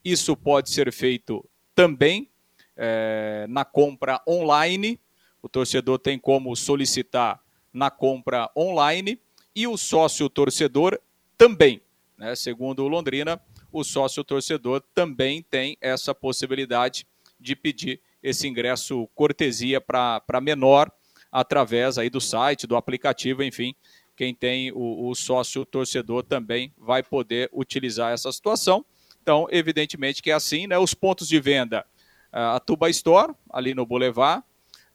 [0.04, 2.30] isso pode ser feito também
[2.76, 5.00] é, na compra online,
[5.42, 9.18] o torcedor tem como solicitar na compra online
[9.56, 11.00] e o sócio torcedor
[11.38, 11.82] também.
[12.18, 12.36] Né?
[12.36, 17.08] Segundo Londrina, o sócio torcedor também tem essa possibilidade
[17.46, 20.92] de pedir esse ingresso cortesia para menor
[21.32, 23.76] através aí do site, do aplicativo, enfim.
[24.16, 28.84] Quem tem o, o sócio torcedor também vai poder utilizar essa situação.
[29.22, 30.78] Então, evidentemente que é assim, né?
[30.78, 31.86] Os pontos de venda,
[32.32, 34.44] a Tuba Store, ali no Boulevard,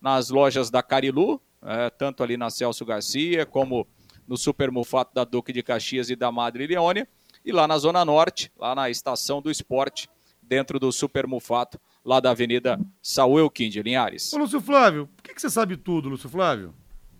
[0.00, 3.86] nas lojas da Carilu, é, tanto ali na Celso Garcia, como
[4.26, 7.06] no Super Mufato da Duque de Caxias e da Madre Leônia,
[7.44, 10.08] e lá na Zona Norte, lá na Estação do Esporte,
[10.42, 14.32] dentro do Super Mufato, lá da Avenida Saúl Elquim de Linhares.
[14.32, 16.74] Ô, Lúcio Flávio, por que, que você sabe tudo, Lúcio Flávio?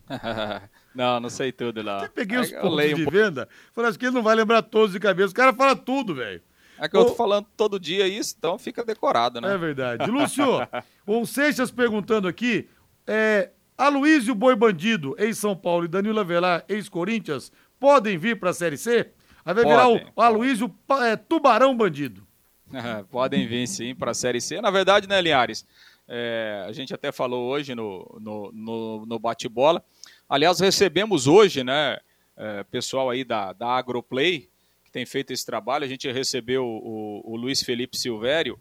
[0.95, 2.03] não, não sei tudo, não.
[2.03, 3.11] Eu peguei os pontos de um...
[3.11, 5.33] venda, falei, acho que ele não vai lembrar todos de cabeça.
[5.33, 6.43] O cara fala tudo, velho.
[6.79, 9.55] É que eu tô falando todo dia isso, então fica decorado, né?
[9.55, 10.11] É verdade.
[10.11, 10.47] Lúcio,
[11.07, 12.69] o Seixas perguntando aqui,
[13.07, 18.79] é, Aloysio Boi Bandido, ex-São Paulo, e Danilo Avelar, ex-Corinthians, podem vir para a Série
[18.79, 19.13] C?
[19.45, 22.27] Aí vai virar o Aloysio é, Tubarão Bandido.
[23.11, 24.61] Podem vir sim para a Série C.
[24.61, 25.67] Na verdade, né, Linhares?
[26.09, 29.85] É, a gente até falou hoje no, no, no, no bate-bola.
[30.29, 31.99] Aliás, recebemos hoje, né,
[32.37, 34.49] é, pessoal aí da, da Agroplay,
[34.85, 35.85] que tem feito esse trabalho.
[35.85, 38.59] A gente recebeu o, o Luiz Felipe Silvério,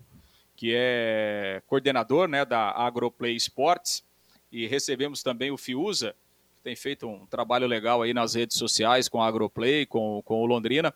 [0.55, 4.03] que é coordenador né, da Agroplay Sports,
[4.51, 6.15] e recebemos também o Fiuza,
[6.57, 10.41] que tem feito um trabalho legal aí nas redes sociais com a Agroplay, com, com
[10.41, 10.93] o Londrina.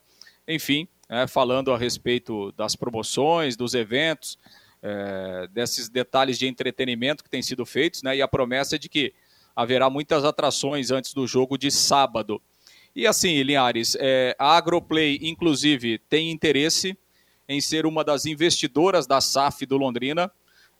[0.47, 4.37] Enfim, é, falando a respeito das promoções, dos eventos,
[4.81, 9.13] é, desses detalhes de entretenimento que têm sido feitos, né, e a promessa de que
[9.55, 12.41] haverá muitas atrações antes do jogo de sábado.
[12.95, 16.97] E assim, Linhares, é, a Agroplay, inclusive, tem interesse
[17.47, 20.31] em ser uma das investidoras da SAF do Londrina.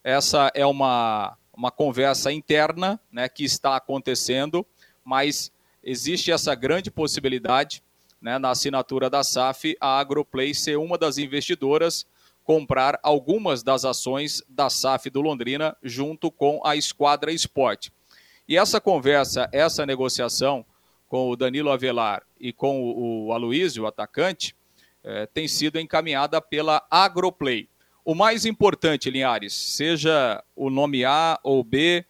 [0.03, 4.65] Essa é uma, uma conversa interna né, que está acontecendo,
[5.03, 5.51] mas
[5.83, 7.82] existe essa grande possibilidade
[8.23, 12.05] né, na assinatura da SAF, a Agroplay ser uma das investidoras,
[12.41, 17.91] comprar algumas das ações da SAF do Londrina junto com a Esquadra Esporte.
[18.47, 20.65] E essa conversa, essa negociação,
[21.09, 24.55] com o Danilo Avelar e com o, o Aloysio, o atacante,
[25.03, 27.67] é, tem sido encaminhada pela Agroplay.
[28.05, 32.05] O mais importante, Linhares, seja o nome A ou B,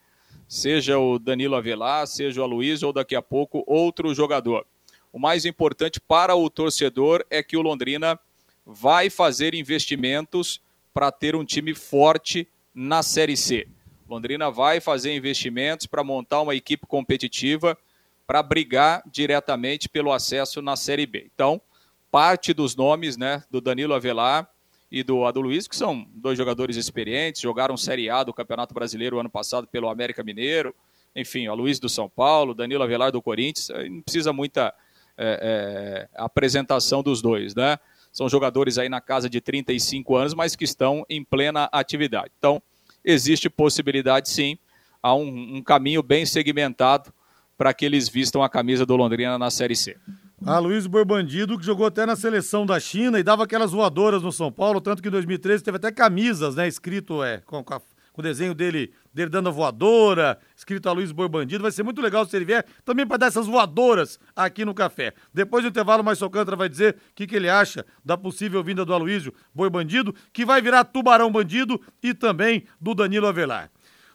[0.48, 4.66] seja o Danilo Avelar, seja o Aloysio ou daqui a pouco outro jogador.
[5.14, 8.20] O mais importante para o torcedor é que o Londrina
[8.66, 10.60] vai fazer investimentos
[10.92, 13.68] para ter um time forte na Série C.
[14.10, 17.78] Londrina vai fazer investimentos para montar uma equipe competitiva
[18.26, 21.30] para brigar diretamente pelo acesso na Série B.
[21.32, 21.62] Então,
[22.10, 24.50] parte dos nomes né, do Danilo Avelar
[24.92, 29.20] e do Ado Luiz, que são dois jogadores experientes, jogaram Série A do Campeonato Brasileiro
[29.20, 30.74] ano passado pelo América Mineiro,
[31.16, 34.74] enfim, a Luiz do São Paulo, Danilo Avelar do Corinthians, não precisa muita
[35.18, 37.78] é, é, apresentação dos dois, né?
[38.12, 42.32] São jogadores aí na casa de 35 anos, mas que estão em plena atividade.
[42.38, 42.62] Então,
[43.04, 44.58] existe possibilidade sim,
[45.02, 47.12] há um, um caminho bem segmentado
[47.58, 49.98] para que eles vistam a camisa do Londrina na Série C.
[50.46, 54.32] Ah, Luiz Borbandido, que jogou até na seleção da China e dava aquelas voadoras no
[54.32, 57.82] São Paulo, tanto que em 2013 teve até camisas, né, escrito é, com, com,
[58.18, 61.62] o desenho dele, dele dando a voadora, escrito a Luiz Borbandido.
[61.62, 65.14] Vai ser muito legal se ele vier também para dar essas voadoras aqui no café.
[65.34, 68.84] Depois do intervalo, mais Socantra vai dizer o que, que ele acha da possível vinda
[68.84, 73.70] do Aloysio Borbandido, que vai virar Tubarão Bandido e também do Danilo Avelar.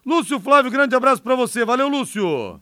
[0.05, 1.65] Lúcio Flávio, grande abraço para você.
[1.65, 2.61] Valeu, Lúcio!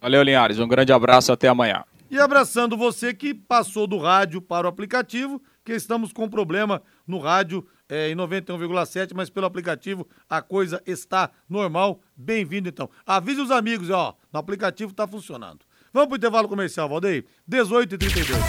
[0.00, 0.58] Valeu, Linhares.
[0.58, 1.84] Um grande abraço, até amanhã.
[2.10, 7.18] E abraçando você que passou do rádio para o aplicativo, que estamos com problema no
[7.18, 12.00] rádio é, em 91,7, mas pelo aplicativo a coisa está normal.
[12.16, 12.88] Bem-vindo então.
[13.04, 15.60] Avise os amigos, ó, no aplicativo está funcionando.
[15.92, 17.24] Vamos para o intervalo comercial, Valdeir?
[17.46, 18.40] 18 e 32.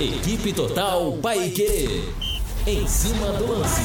[0.00, 2.04] Equipe Total Paique.
[2.66, 3.80] Em cima do lance.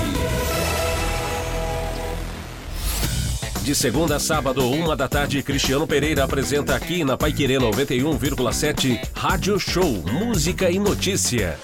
[3.63, 9.59] De segunda a sábado, uma da tarde, Cristiano Pereira apresenta aqui na Paiquerê 91,7 Rádio
[9.59, 11.59] Show Música e Notícia.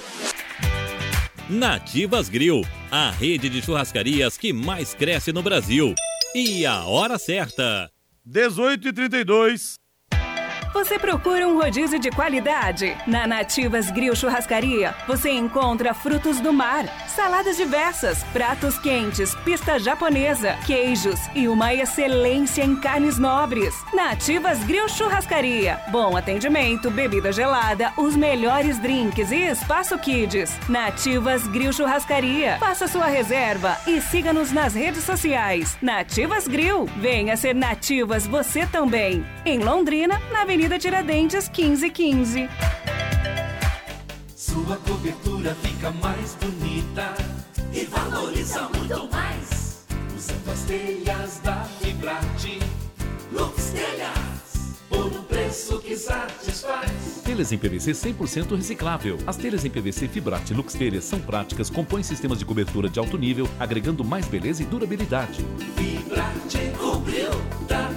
[1.49, 5.95] Nativas Grill, a rede de churrascarias que mais cresce no Brasil.
[6.35, 7.89] E a hora certa.
[8.25, 9.79] 18 e 32.
[10.73, 12.95] Você procura um rodízio de qualidade?
[13.07, 20.55] Na Nativas Grill Churrascaria, você encontra frutos do mar, saladas diversas, pratos quentes, pista japonesa,
[20.65, 23.73] queijos e uma excelência em carnes nobres.
[23.93, 25.79] Nativas Grill Churrascaria.
[25.89, 30.53] Bom atendimento, bebida gelada, os melhores drinks e espaço kids.
[30.67, 32.57] Nativas Grill Churrascaria.
[32.59, 35.77] Faça sua reserva e siga-nos nas redes sociais.
[35.81, 36.85] Nativas Grill.
[36.97, 39.25] Venha ser Nativas você também.
[39.45, 42.49] Em Londrina, na Avenida Avenida Tiradentes 1515.
[44.35, 47.13] Sua cobertura fica mais bonita
[47.71, 49.85] e valoriza muito mais.
[50.17, 52.57] Usando as telhas da Fibrate,
[53.31, 57.21] Lux Telhas, por um preço que satisfaz.
[57.23, 59.19] Telhas em PVC 100% reciclável.
[59.27, 63.15] As telhas em PVC Fibrate Lux Telhas são práticas, compõem sistemas de cobertura de alto
[63.15, 65.45] nível, agregando mais beleza e durabilidade.
[65.75, 67.29] Fibrate cobriu,
[67.67, 67.91] tá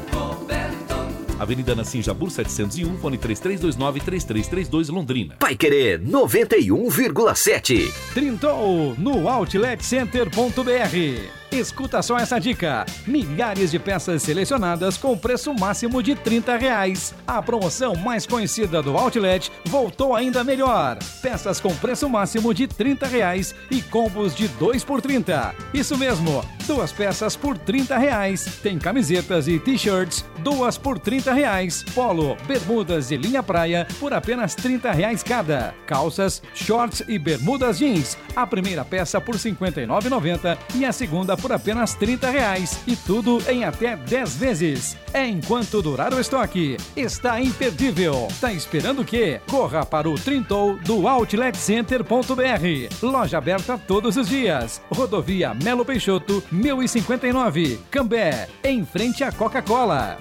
[1.41, 5.37] Avenida Nassim Jabur 701, fone 3329-3332 Londrina.
[5.39, 7.91] Pai Querer 91,7.
[8.13, 11.40] Trintou no outletcenter.br.
[11.53, 17.13] Escuta só essa dica: milhares de peças selecionadas com preço máximo de 30 reais.
[17.27, 20.97] A promoção mais conhecida do Outlet voltou ainda melhor.
[21.21, 25.55] Peças com preço máximo de 30 reais e combos de 2 por 30.
[25.75, 28.61] Isso mesmo, duas peças por 30 reais.
[28.63, 31.83] Tem camisetas e t-shirts, duas por 30 reais.
[31.95, 35.75] Polo, bermudas e linha praia por apenas 30 reais cada.
[35.85, 38.17] Calças, shorts e bermudas jeans.
[38.37, 43.43] A primeira peça por R$ 59,90 e a segunda por apenas 30 reais e tudo
[43.49, 44.97] em até 10 vezes.
[45.13, 46.77] É enquanto durar o estoque.
[46.97, 48.29] Está imperdível.
[48.41, 49.41] Tá esperando o quê?
[49.49, 53.03] Corra para o Trintou do OutletCenter.br.
[53.03, 54.81] Loja aberta todos os dias.
[54.91, 57.81] Rodovia Melo Peixoto, 1059.
[57.91, 60.19] Cambé, em frente à Coca-Cola.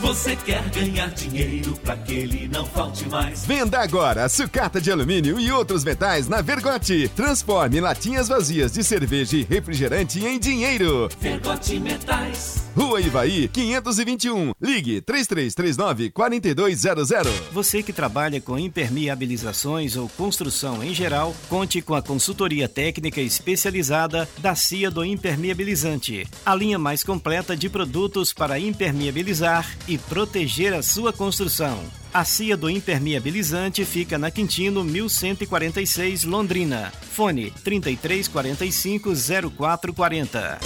[0.00, 3.44] Você quer ganhar dinheiro para que ele não falte mais?
[3.44, 7.06] Venda agora sucata de alumínio e outros metais na Vergote.
[7.14, 11.06] Transforme latinhas vazias de cerveja e refrigerante em dinheiro.
[11.20, 12.64] Vergote Metais.
[12.74, 14.52] Rua Ivaí, 521.
[14.60, 17.30] Ligue 3339 4200.
[17.52, 24.28] Você que trabalha com impermeabilizações ou construção em geral, conte com a consultoria técnica especializada
[24.38, 26.26] da CIA do Impermeabilizante.
[26.46, 31.78] A linha mais completa de produtos para impermeabilizar e proteger a sua construção.
[32.14, 36.92] A CIA do Impermeabilizante fica na Quintino 1146, Londrina.
[37.12, 39.12] Fone 3345
[39.50, 40.58] 0440.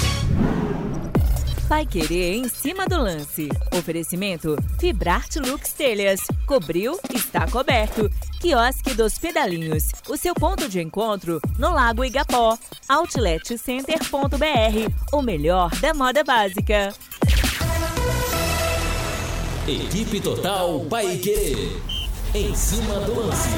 [1.67, 3.49] Vai querer em cima do lance.
[3.77, 6.21] Oferecimento Fibrarte Lux Telhas.
[6.47, 8.11] Cobriu, está coberto.
[8.41, 9.85] Quiosque dos Pedalinhos.
[10.07, 12.59] O seu ponto de encontro no Lago Igapó.
[12.87, 14.93] Outletcenter.br.
[15.13, 16.93] O melhor da moda básica.
[19.67, 21.81] Equipe Total Paique.
[22.35, 23.49] Em cima do lance.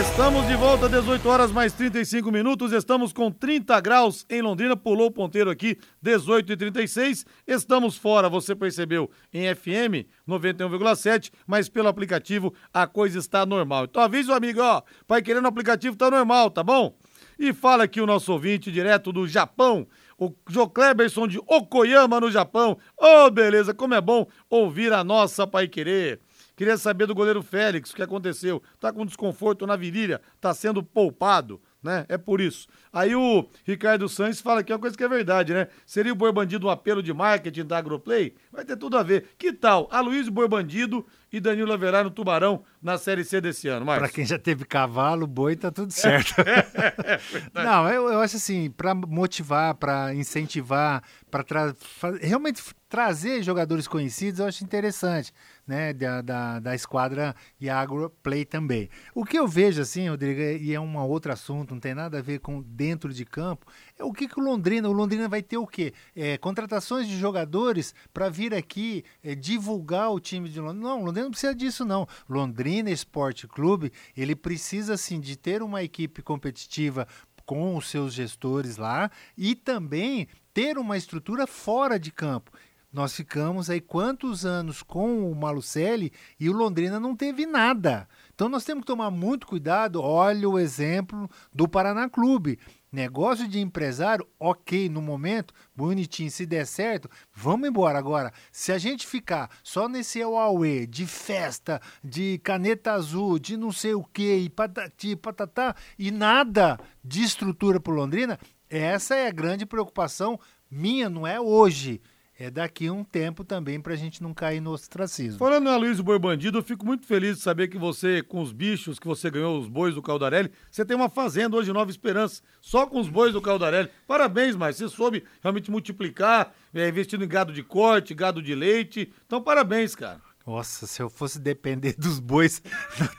[0.00, 2.72] Estamos de volta, 18 horas mais 35 minutos.
[2.72, 4.74] Estamos com 30 graus em Londrina.
[4.74, 7.26] Pulou o ponteiro aqui, 18 e 36.
[7.46, 13.84] Estamos fora, você percebeu, em FM 91,7, mas pelo aplicativo a coisa está normal.
[13.84, 16.96] Então avisa o amigo, ó, Pai Querendo no aplicativo tá normal, tá bom?
[17.38, 19.86] E fala aqui o nosso ouvinte direto do Japão,
[20.20, 22.76] o Joe Kleberson de Okoyama, no Japão.
[22.96, 26.20] Ô, oh, beleza, como é bom ouvir a nossa Pai Querer.
[26.54, 28.62] Queria saber do goleiro Félix, o que aconteceu?
[28.78, 32.04] Tá com desconforto na virilha, tá sendo poupado, né?
[32.06, 32.68] É por isso.
[32.92, 35.68] Aí o Ricardo Santos fala aqui uma coisa que é verdade, né?
[35.86, 38.34] Seria o Boi Bandido um apelo de marketing da Agroplay?
[38.50, 39.28] Vai ter tudo a ver.
[39.38, 39.88] Que tal?
[39.92, 44.08] Aloysio Boi Bandido e Danilo Avelar no Tubarão na Série C desse ano, Marcos?
[44.08, 46.34] Pra quem já teve cavalo, boi, tá tudo certo.
[46.40, 51.74] é Não, eu, eu acho assim, para motivar, para incentivar, para tra
[52.20, 55.32] realmente trazer jogadores conhecidos, eu acho interessante
[55.70, 58.90] né, da, da, da esquadra Iagro Play também.
[59.14, 62.22] O que eu vejo, assim, Rodrigo, e é um outro assunto, não tem nada a
[62.22, 63.66] ver com dentro de campo,
[63.96, 65.94] é o que, que o Londrina, o Londrina vai ter o quê?
[66.16, 70.88] É, contratações de jogadores para vir aqui é, divulgar o time de Londrina.
[70.88, 72.04] Não, Londrina não precisa disso, não.
[72.28, 77.06] Londrina Esporte Clube, ele precisa, assim, de ter uma equipe competitiva
[77.46, 79.08] com os seus gestores lá
[79.38, 82.50] e também ter uma estrutura fora de campo.
[82.92, 88.08] Nós ficamos aí quantos anos com o Malucelli e o Londrina não teve nada.
[88.34, 90.02] Então nós temos que tomar muito cuidado.
[90.02, 92.58] Olha o exemplo do Paraná Clube.
[92.90, 97.96] Negócio de empresário, ok, no momento, bonitinho, se der certo, vamos embora.
[97.96, 103.70] Agora, se a gente ficar só nesse Huawei de festa, de caneta azul, de não
[103.70, 108.36] sei o que, e patati, patatá, e nada de estrutura para Londrina,
[108.68, 112.00] essa é a grande preocupação minha, não é hoje
[112.40, 115.38] é daqui um tempo também para a gente não cair no ostracismo.
[115.38, 118.50] Falando em Aloysio Boi Bandido, eu fico muito feliz de saber que você, com os
[118.50, 122.42] bichos que você ganhou, os bois do Caldarelli, você tem uma fazenda hoje Nova Esperança,
[122.58, 123.90] só com os bois do Caldarelli.
[124.06, 129.12] Parabéns, mas você soube realmente multiplicar, é, investindo em gado de corte, gado de leite.
[129.26, 130.29] Então, parabéns, cara.
[130.50, 132.60] Nossa, se eu fosse depender dos bois.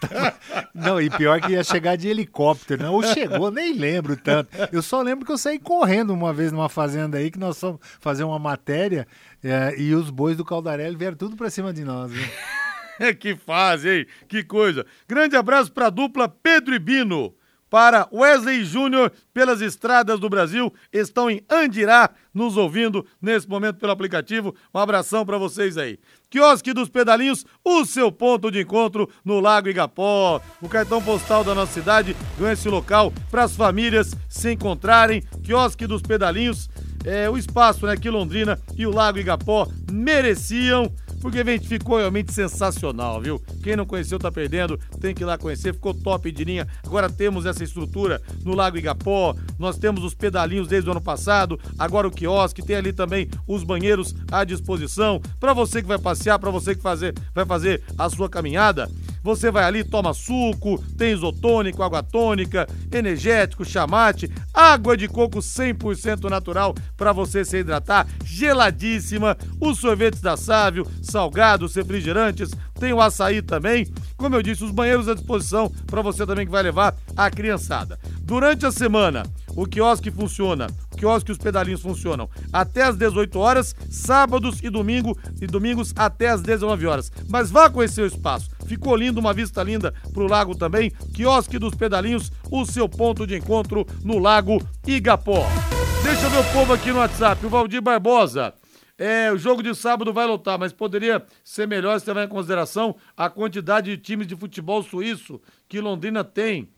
[0.75, 2.99] Não, e pior que ia chegar de helicóptero, não.
[2.99, 3.07] Né?
[3.07, 4.49] Ou chegou, nem lembro tanto.
[4.71, 7.79] Eu só lembro que eu saí correndo uma vez numa fazenda aí, que nós fomos
[8.01, 9.07] fazer uma matéria
[9.41, 12.11] é, e os bois do Caldarelli vieram tudo pra cima de nós.
[12.11, 12.23] Viu?
[13.17, 14.07] que fase, hein?
[14.27, 14.86] Que coisa.
[15.07, 17.34] Grande abraço pra dupla Pedro e Bino
[17.72, 20.72] para Wesley Júnior pelas estradas do Brasil.
[20.91, 24.53] Estão em Andirá nos ouvindo nesse momento pelo aplicativo.
[24.76, 25.97] Um abração para vocês aí.
[26.30, 30.41] Quiosque dos Pedalinhos, o seu ponto de encontro no Lago Igapó.
[30.61, 35.24] O cartão postal da nossa cidade ganha esse local para as famílias se encontrarem.
[35.41, 36.69] Quiosque dos Pedalinhos,
[37.05, 42.34] é, o espaço né, que Londrina e o Lago Igapó mereciam porque gente, ficou realmente
[42.34, 43.41] sensacional, viu?
[43.63, 46.67] Quem não conheceu tá perdendo, tem que ir lá conhecer, ficou top de linha.
[46.84, 51.59] Agora temos essa estrutura no Lago Igapó, nós temos os pedalinhos desde o ano passado,
[51.78, 56.39] agora o quiosque, tem ali também os banheiros à disposição para você que vai passear,
[56.39, 58.89] para você que fazer, vai fazer a sua caminhada.
[59.24, 66.30] Você vai ali, toma suco, tem isotônico, água tônica, energético, chamate, água de coco 100%
[66.30, 73.41] natural para você se hidratar, geladíssima, os sorvetes da Sávio, salgados, refrigerantes, tem o açaí
[73.41, 73.88] também.
[74.17, 77.99] Como eu disse, os banheiros à disposição para você também que vai levar a criançada.
[78.32, 79.23] Durante a semana,
[79.57, 84.69] o quiosque funciona, o quiosque e os pedalinhos funcionam até às 18 horas, sábados e
[84.69, 87.11] domingo e domingos até às 19 horas.
[87.27, 88.49] Mas vá conhecer o espaço.
[88.65, 90.91] Ficou lindo, uma vista linda pro lago também.
[91.13, 95.45] Quiosque dos pedalinhos, o seu ponto de encontro no Lago Igapó.
[96.01, 97.45] Deixa eu ver o povo aqui no WhatsApp.
[97.45, 98.53] O Valdir Barbosa.
[98.97, 102.95] É, o jogo de sábado vai lotar, mas poderia ser melhor se levar em consideração
[103.17, 106.69] a quantidade de times de futebol suíço que Londrina tem.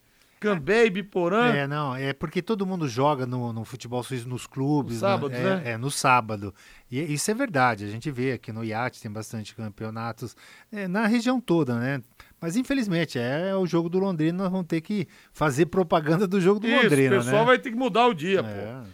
[0.44, 1.48] Cambé e Biporã.
[1.48, 4.96] É, não, é porque todo mundo joga no, no futebol suíço nos clubes.
[4.96, 5.44] No sábado, né?
[5.44, 5.62] né?
[5.66, 6.54] É, é, no sábado.
[6.92, 10.36] E isso é verdade, a gente vê aqui no Iate tem bastante campeonatos
[10.72, 12.02] é, na região toda, né?
[12.40, 16.60] Mas infelizmente é o jogo do Londrina, nós vamos ter que fazer propaganda do jogo
[16.60, 17.18] do isso, Londrina, né?
[17.18, 17.48] O pessoal né?
[17.48, 18.44] vai ter que mudar o dia, É.
[18.44, 18.90] pô.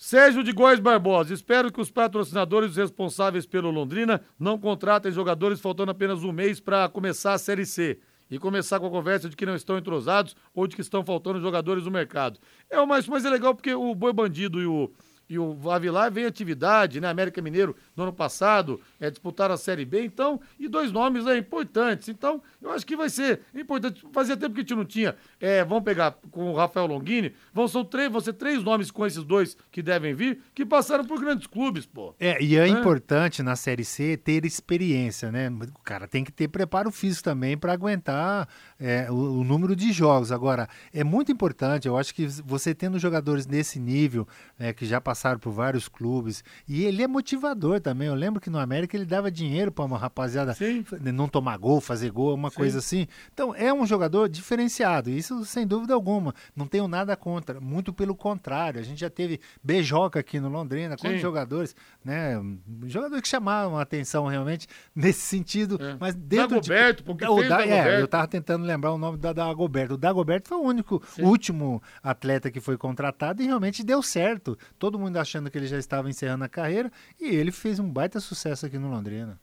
[0.00, 5.90] Sérgio de Góes Barbosa, espero que os patrocinadores responsáveis pelo Londrina não contratem jogadores faltando
[5.90, 7.98] apenas um mês para começar a Série C
[8.30, 11.40] e começar com a conversa de que não estão entrosados ou de que estão faltando
[11.40, 12.38] jogadores no mercado.
[12.70, 14.90] É o mais, mas é legal porque o Boi Bandido e o,
[15.28, 17.08] e o Avilar vem em atividade, né?
[17.08, 21.36] América Mineiro no ano passado é, disputaram a Série B, então, e dois nomes é,
[21.36, 22.08] importantes.
[22.08, 24.02] Então, eu acho que vai ser importante.
[24.12, 25.16] Fazia tempo que a gente não tinha.
[25.38, 29.04] É, vamos pegar com o Rafael Longini, vão, são três, vão ser três nomes com
[29.04, 32.14] esses dois que devem vir, que passaram por grandes clubes, pô.
[32.18, 32.68] É, e é, é.
[32.68, 35.50] importante na Série C ter experiência, né?
[35.50, 38.48] O cara tem que ter preparo físico também para aguentar
[38.80, 40.32] é, o, o número de jogos.
[40.32, 44.26] Agora, é muito importante, eu acho que você tendo jogadores nesse nível,
[44.58, 48.08] é, que já passaram por vários clubes, e ele é motivador também.
[48.08, 50.84] Eu lembro que no América ele dava dinheiro para uma rapaziada Sim.
[51.12, 52.56] não tomar gol, fazer gol, uma Sim.
[52.56, 53.06] coisa assim.
[53.32, 56.34] Então, é um jogador diferenciado, isso sem dúvida alguma.
[56.54, 58.80] Não tenho nada contra, muito pelo contrário.
[58.80, 62.40] A gente já teve Beijoca aqui no Londrina, quantos jogadores, né?
[62.86, 65.96] Jogadores que chamavam a atenção realmente nesse sentido, é.
[65.98, 67.06] mas dentro Dagoberto, de...
[67.06, 69.94] porque o da, é, eu tava tentando lembrar o nome da Dagoberto.
[69.94, 71.22] O Dagoberto foi o único, Sim.
[71.22, 74.58] último atleta que foi contratado e realmente deu certo.
[74.78, 76.90] Todo mundo achando que ele já estava encerrando a carreira
[77.20, 79.38] e ele fez um baita sucesso aqui no Londrina.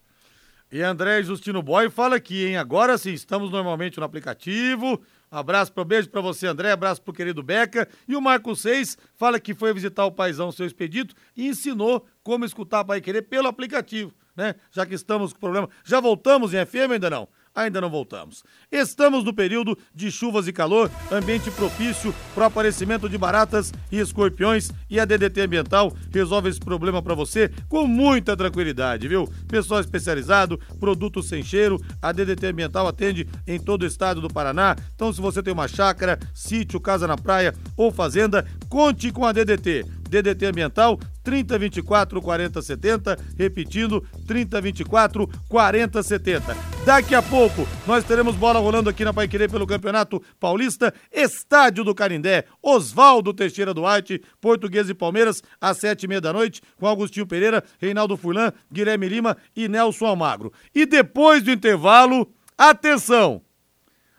[0.72, 2.58] E André Justino Boy fala aqui, hein?
[2.58, 5.02] Agora sim, estamos normalmente no aplicativo.
[5.30, 6.72] Abraço para beijo para você, André.
[6.72, 7.88] Abraço pro querido Beca.
[8.08, 12.46] E o Marco Seis fala que foi visitar o paizão seu expedito e ensinou como
[12.46, 14.56] escutar Pai Querer pelo aplicativo, né?
[14.72, 15.70] Já que estamos com problema.
[15.84, 17.28] Já voltamos em FM ainda não?
[17.56, 18.44] Ainda não voltamos.
[18.72, 24.00] Estamos no período de chuvas e calor, ambiente propício para o aparecimento de baratas e
[24.00, 29.28] escorpiões e a DDT Ambiental resolve esse problema para você com muita tranquilidade, viu?
[29.48, 34.76] Pessoal especializado, produtos sem cheiro, a DDT Ambiental atende em todo o estado do Paraná.
[34.94, 39.32] Então, se você tem uma chácara, sítio, casa na praia ou fazenda, conte com a
[39.32, 39.86] DDT.
[40.22, 46.56] DDT Ambiental 3024 4070, repetindo 3024 4070.
[46.86, 51.96] Daqui a pouco nós teremos bola rolando aqui na Paiquerê pelo Campeonato Paulista, Estádio do
[51.96, 57.28] Carindé, Oswaldo Teixeira Duarte, Português e Palmeiras, às sete e meia da noite, com Agostinho
[57.28, 60.54] Pereira, Reinaldo Furlan, Guilherme Lima e Nelson Almagro.
[60.74, 63.42] E depois do intervalo, atenção!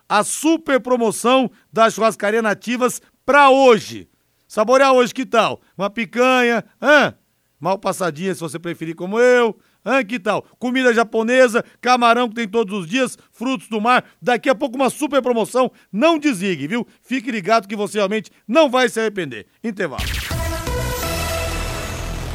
[0.08, 4.08] A super promoção das churrascaria nativas para hoje.
[4.48, 5.60] Saborear hoje, que tal?
[5.76, 7.14] Uma picanha, hã?
[7.58, 9.56] Mal passadinha, se você preferir como eu.
[9.84, 10.42] Hã, que tal?
[10.58, 14.04] Comida japonesa, camarão que tem todos os dias, frutos do mar.
[14.20, 15.70] Daqui a pouco uma super promoção.
[15.92, 16.86] Não desligue, viu?
[17.02, 19.46] Fique ligado que você realmente não vai se arrepender.
[19.62, 20.02] Intervalo.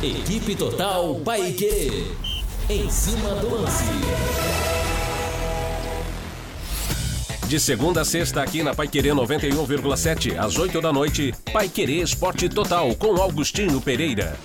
[0.01, 2.07] Equipe Total Paique.
[2.69, 3.83] Em cima do lance.
[7.51, 12.95] De segunda a sexta, aqui na Paiquerê 91,7, às 8 da noite, Paiquerê Esporte Total,
[12.95, 14.37] com Augustinho Pereira.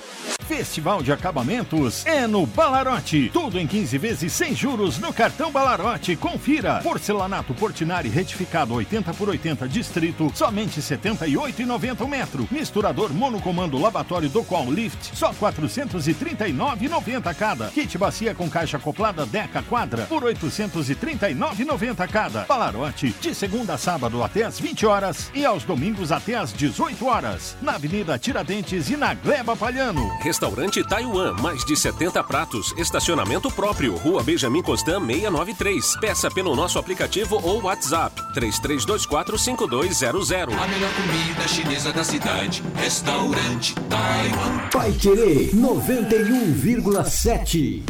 [0.46, 3.30] Festival de Acabamentos é no Balarote.
[3.32, 6.14] Tudo em 15 vezes sem juros no cartão Balarote.
[6.14, 6.78] Confira.
[6.84, 12.46] Porcelanato Portinari retificado 80 por 80 distrito, somente 78,90 o metro.
[12.48, 17.66] Misturador monocomando lavatório do Qual Lift, só 439,90 cada.
[17.68, 22.44] Kit bacia com caixa acoplada Deca Quadra por 839,90 cada.
[22.44, 27.04] Balarote, de segunda a sábado até às 20 horas e aos domingos até às 18
[27.04, 27.56] horas.
[27.60, 30.08] Na Avenida Tiradentes e na Gleba Palhano.
[30.36, 35.96] Restaurante Taiwan, mais de 70 pratos, estacionamento próprio, Rua Benjamin Constant 693.
[35.98, 40.52] Peça pelo nosso aplicativo ou WhatsApp 33245200.
[40.52, 44.58] A melhor comida chinesa da cidade, Restaurante Taiwan.
[44.70, 47.82] Pai Querer 91,7.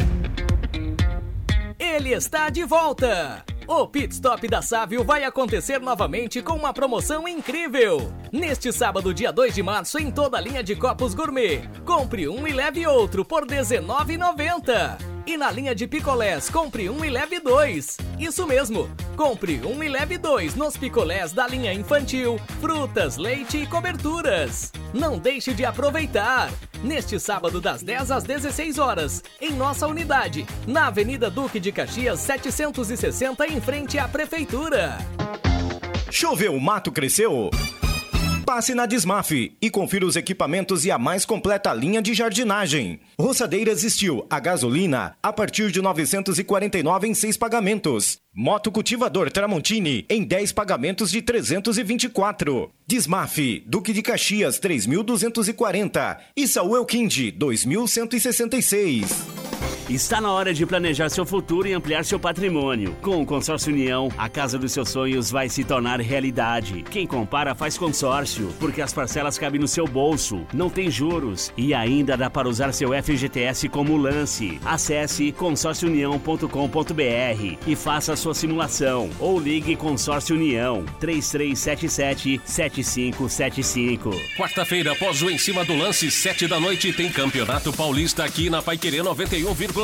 [1.79, 3.45] Ele está de volta.
[3.67, 8.11] O Pit Stop da Sávio vai acontecer novamente com uma promoção incrível.
[8.31, 11.69] Neste sábado, dia 2 de março, em toda a linha de copos gourmet.
[11.85, 14.97] Compre um e leve outro por R$19,90.
[15.27, 17.97] E na linha de picolés, compre um e leve dois.
[18.17, 23.67] Isso mesmo, compre um e leve dois nos picolés da linha infantil, frutas, leite e
[23.67, 24.71] coberturas.
[24.93, 26.49] Não deixe de aproveitar.
[26.83, 32.19] Neste sábado, das 10 às 16 horas, em nossa unidade, na Avenida Duque de Caxias
[32.19, 34.97] 760, em frente à Prefeitura.
[36.11, 37.49] Choveu, o mato cresceu?
[38.47, 43.01] Passe na Desmaf e confira os equipamentos e a mais completa linha de jardinagem.
[43.19, 48.19] Roçadeiras Steel a gasolina a partir de 949 em seis pagamentos.
[48.33, 52.71] Moto cultivador Tramontini em 10 pagamentos de 324.
[52.87, 59.46] Desmaf Duque de Caxias 3240 e Saúl Kind 2166.
[59.89, 62.93] Está na hora de planejar seu futuro e ampliar seu patrimônio.
[63.01, 66.83] Com o Consórcio União, a casa dos seus sonhos vai se tornar realidade.
[66.91, 71.73] Quem compara faz consórcio, porque as parcelas cabem no seu bolso, não tem juros e
[71.73, 74.59] ainda dá para usar seu FGTS como lance.
[74.65, 84.09] Acesse consórciounião.com.br e faça sua simulação ou ligue Consórcio União 3377 7575.
[84.37, 88.61] Quarta-feira, após o Em Cima do Lance, sete da noite, tem Campeonato Paulista aqui na
[88.61, 89.76] Paiquerê 91,7.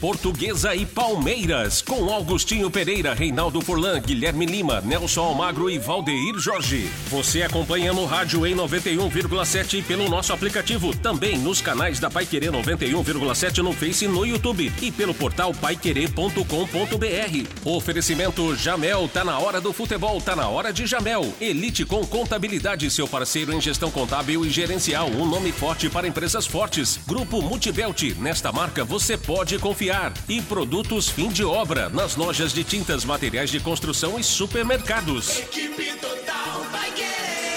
[0.00, 6.88] Portuguesa e Palmeiras, com Augustinho Pereira, Reinaldo Furlan, Guilherme Lima, Nelson Almagro e Valdeir Jorge.
[7.08, 12.46] Você acompanha no rádio em 91,7 e pelo nosso aplicativo, também nos canais da Paiquerê
[12.46, 17.48] 91,7 no Face e no YouTube e pelo portal paiquerê.com.br.
[17.64, 21.34] Oferecimento Jamel, tá na hora do futebol, tá na hora de Jamel.
[21.40, 26.46] Elite com Contabilidade, seu parceiro em gestão contábil e gerencial, um nome forte para empresas
[26.46, 27.00] fortes.
[27.04, 30.12] Grupo Multibelt, nesta marca você pode confiar.
[30.28, 35.38] E produtos fim de obra, nas lojas de tintas, materiais de construção e supermercados.
[35.38, 36.64] Equipe total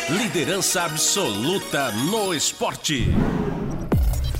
[0.09, 3.07] Liderança absoluta no esporte.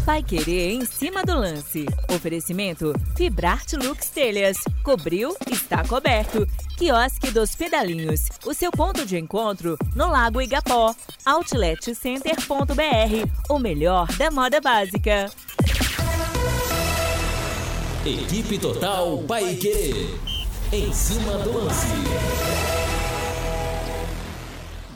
[0.06, 1.86] Vai querer em cima do lance.
[2.10, 4.56] Oferecimento Fibrarte Lux Telhas.
[4.82, 6.48] Cobriu, está coberto.
[6.78, 8.30] Quiosque dos Pedalinhos.
[8.46, 10.96] O seu ponto de encontro no Lago Igapó.
[11.26, 13.30] Outletcenter.br.
[13.50, 15.30] O melhor da moda básica.
[18.08, 20.16] Equipe Total Paique.
[20.72, 21.88] Em cima do lance.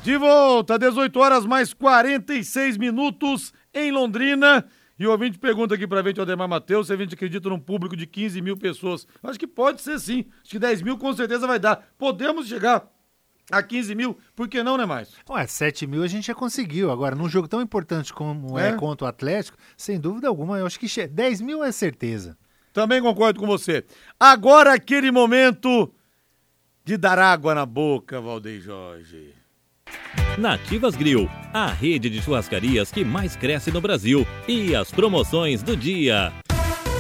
[0.01, 4.65] De volta, 18 horas mais 46 minutos em Londrina.
[4.97, 7.59] E o ouvinte pergunta aqui pra gente, o Ademar Matheus, se a gente acredita num
[7.59, 9.05] público de 15 mil pessoas.
[9.21, 10.25] Acho que pode ser sim.
[10.41, 11.85] Acho que 10 mil com certeza vai dar.
[11.97, 12.87] Podemos chegar
[13.51, 15.11] a 15 mil, por que não, né, mais?
[15.29, 16.89] Ué, 7 mil a gente já conseguiu.
[16.91, 18.73] Agora, num jogo tão importante como é, É?
[18.73, 22.37] contra o Atlético, sem dúvida alguma, eu acho que che- 10 mil é certeza.
[22.73, 23.83] Também concordo com você.
[24.19, 25.93] Agora aquele momento
[26.85, 29.33] de dar água na boca, Valdeir Jorge.
[30.37, 34.25] Nativas Grill, a rede de churrascarias que mais cresce no Brasil.
[34.47, 36.31] E as promoções do dia.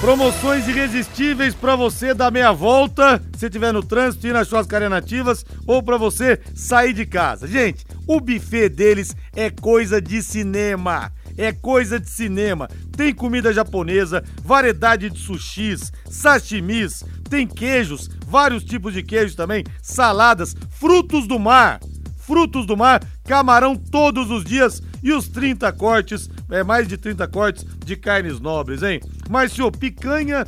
[0.01, 5.45] Promoções irresistíveis pra você dar meia volta, se estiver no trânsito, ir nas churrascarias nativas,
[5.67, 7.47] ou pra você sair de casa.
[7.47, 11.13] Gente, o buffet deles é coisa de cinema.
[11.37, 12.67] É coisa de cinema.
[13.01, 20.55] Tem comida japonesa, variedade de sushis, sashimis, tem queijos, vários tipos de queijos também, saladas,
[20.69, 21.79] frutos do mar.
[22.15, 27.27] Frutos do mar, camarão todos os dias e os 30 cortes, é mais de 30
[27.27, 29.01] cortes de carnes nobres, hein?
[29.27, 30.45] Márcio, picanha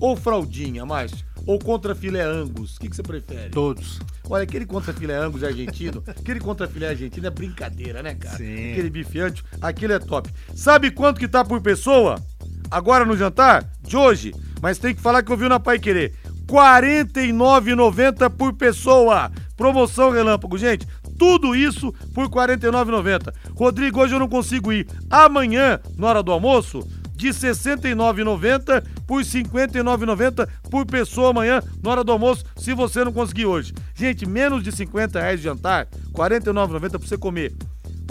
[0.00, 1.29] ou fraldinha, Márcio?
[1.46, 2.76] Ou contra filé angus?
[2.76, 3.50] O que, que você prefere?
[3.50, 4.00] Todos.
[4.28, 8.36] Olha, aquele contra filé angus argentino, aquele contra filé argentino é brincadeira, né, cara?
[8.36, 8.72] Sim.
[8.72, 10.30] Aquele bife ancho, aquele é top.
[10.54, 12.22] Sabe quanto que tá por pessoa?
[12.70, 13.68] Agora no jantar?
[13.82, 14.32] De hoje.
[14.62, 16.14] Mas tem que falar que eu vi na Pai Querer.
[16.24, 19.30] R$ 49,90 por pessoa.
[19.56, 20.86] Promoção relâmpago, gente.
[21.18, 23.32] Tudo isso por R$ 49,90.
[23.54, 24.86] Rodrigo, hoje eu não consigo ir.
[25.10, 26.86] Amanhã, na hora do almoço,
[27.20, 33.04] de R$ 69,90 por R$ 59,90 por pessoa amanhã, na hora do almoço, se você
[33.04, 33.74] não conseguir hoje.
[33.94, 37.54] Gente, menos de 50 reais de jantar, R$ 49,90 pra você comer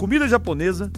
[0.00, 0.90] comida japonesa,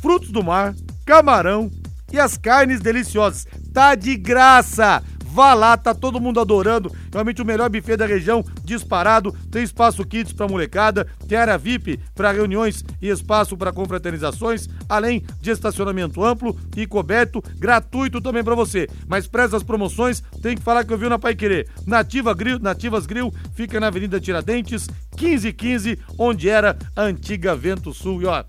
[0.00, 0.74] frutos do mar,
[1.06, 1.70] camarão
[2.12, 3.46] e as carnes deliciosas.
[3.72, 5.00] Tá de graça!
[5.32, 6.92] Vá lá, tá todo mundo adorando.
[7.10, 9.34] Realmente o melhor buffet da região, disparado.
[9.50, 15.24] Tem espaço kids pra molecada, tem área VIP para reuniões e espaço para confraternizações, além
[15.40, 18.86] de estacionamento amplo e coberto, gratuito também pra você.
[19.08, 21.66] Mas para essas promoções, tem que falar que eu vi na Pai Querer.
[21.86, 24.86] Nativa Grill, Nativas Grill fica na Avenida Tiradentes,
[25.18, 28.20] 1515, onde era a antiga Vento Sul.
[28.20, 28.44] E ó,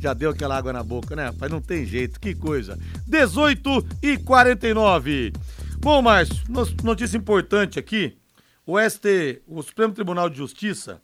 [0.00, 1.52] já deu aquela água na boca, né, rapaz?
[1.52, 2.78] Não tem jeito, que coisa.
[3.06, 5.32] 18 e 49.
[5.78, 6.42] Bom, Márcio,
[6.82, 8.16] notícia importante aqui.
[8.66, 11.02] O ST, o Supremo Tribunal de Justiça,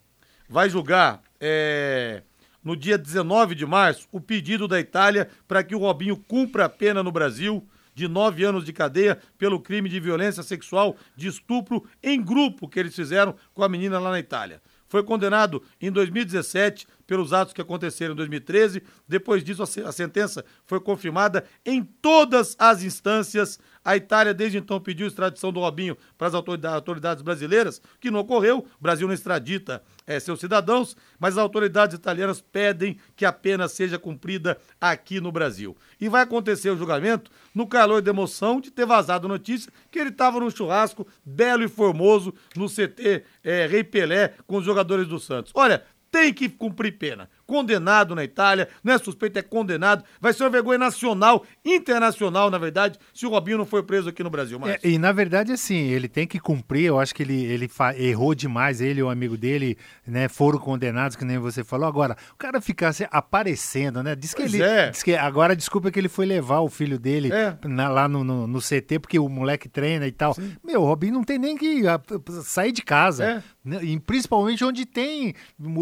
[0.49, 2.23] vai julgar é,
[2.63, 6.69] no dia 19 de março o pedido da Itália para que o Robinho cumpra a
[6.69, 11.83] pena no Brasil de nove anos de cadeia pelo crime de violência sexual de estupro
[12.01, 14.61] em grupo que eles fizeram com a menina lá na Itália.
[14.87, 18.81] Foi condenado em 2017 pelos atos que aconteceram em 2013.
[19.07, 23.59] Depois disso, a se- a sentença foi confirmada em todas as instâncias.
[23.83, 28.19] A Itália, desde então, pediu extradição do Robinho para as autorida- autoridades brasileiras, que não
[28.19, 28.59] ocorreu.
[28.59, 33.67] O Brasil não extradita eh, seus cidadãos, mas as autoridades italianas pedem que a pena
[33.67, 35.75] seja cumprida aqui no Brasil.
[35.99, 40.09] E vai acontecer o julgamento no calor de emoção de ter vazado notícia que ele
[40.09, 45.19] estava num churrasco belo e formoso no CT eh, Rei Pelé com os jogadores do
[45.19, 45.51] Santos.
[45.53, 47.29] Olha, tem que cumprir pena.
[47.47, 50.03] Condenado na Itália, não é suspeito, é condenado.
[50.19, 54.21] Vai ser uma vergonha nacional, internacional, na verdade, se o Robinho não for preso aqui
[54.21, 54.59] no Brasil.
[54.67, 56.85] É, e na verdade, assim, ele tem que cumprir.
[56.85, 58.81] Eu acho que ele, ele errou demais.
[58.81, 61.87] Ele e o amigo dele né, foram condenados, que nem você falou.
[61.87, 64.15] Agora, o cara ficar assim, aparecendo, né?
[64.15, 64.63] Diz que pois ele.
[64.63, 64.89] É.
[64.89, 67.57] Diz que, agora, desculpa que ele foi levar o filho dele é.
[67.65, 70.33] na, lá no, no, no, CT, porque o moleque treina e tal.
[70.33, 70.55] Sim.
[70.63, 71.99] Meu, o Robinho não tem nem que a,
[72.43, 73.23] sair de casa.
[73.23, 73.43] É.
[73.63, 75.33] Né, e principalmente onde tem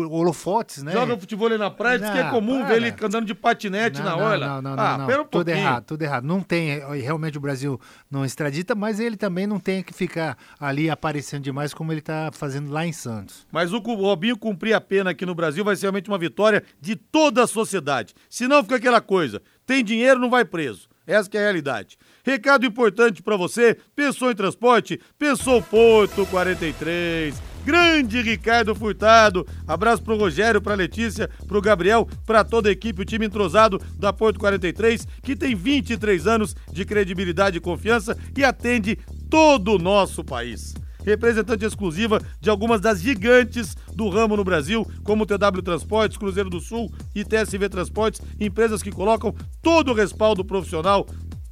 [0.09, 0.91] holofotes, né?
[0.91, 2.68] Joga futebol ali na praia, diz que é comum para.
[2.70, 4.47] ver ele andando de patinete não, na hora.
[4.47, 5.22] Não, não, não, ah, não.
[5.22, 6.24] Um tudo errado, tudo errado.
[6.26, 7.80] Não tem, realmente o Brasil
[8.10, 12.30] não extradita, mas ele também não tem que ficar ali aparecendo demais como ele está
[12.34, 13.47] fazendo lá em Santos.
[13.51, 16.95] Mas o Robinho cumprir a pena aqui no Brasil vai ser realmente uma vitória de
[16.95, 18.14] toda a sociedade.
[18.30, 20.88] Senão fica aquela coisa, tem dinheiro, não vai preso.
[21.08, 21.97] Essa é a realidade.
[22.24, 24.99] Recado importante para você, pensou em transporte?
[25.20, 29.45] Pensou Porto 43 grande Ricardo Furtado.
[29.68, 34.13] Abraço pro Rogério, pra Letícia, pro Gabriel, pra toda a equipe, o time entrosado da
[34.13, 38.97] Porto 43, que tem 23 anos de credibilidade e confiança e atende
[39.30, 45.26] todo o nosso país representante exclusiva de algumas das gigantes do ramo no Brasil, como
[45.26, 51.05] TW Transportes, Cruzeiro do Sul e TSV Transportes, empresas que colocam todo o respaldo profissional